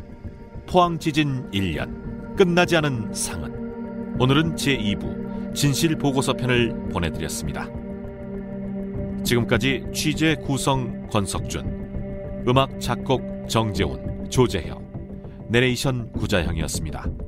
포항 0.66 0.98
지진 0.98 1.50
1년 1.52 2.38
끝나지 2.38 2.78
않은 2.78 3.14
상흔 3.14 4.16
오늘은 4.20 4.56
제2부 4.56 5.54
진실 5.54 5.98
보고서 5.98 6.34
편을 6.34 6.90
보내드렸습니다. 6.90 7.68
지금까지 9.28 9.84
취재 9.94 10.36
구성 10.36 11.06
권석준 11.10 12.46
음악 12.48 12.80
작곡 12.80 13.22
정재훈 13.50 14.30
조재혁 14.30 14.82
내레이션 15.50 16.14
구자형이었습니다. 16.14 17.27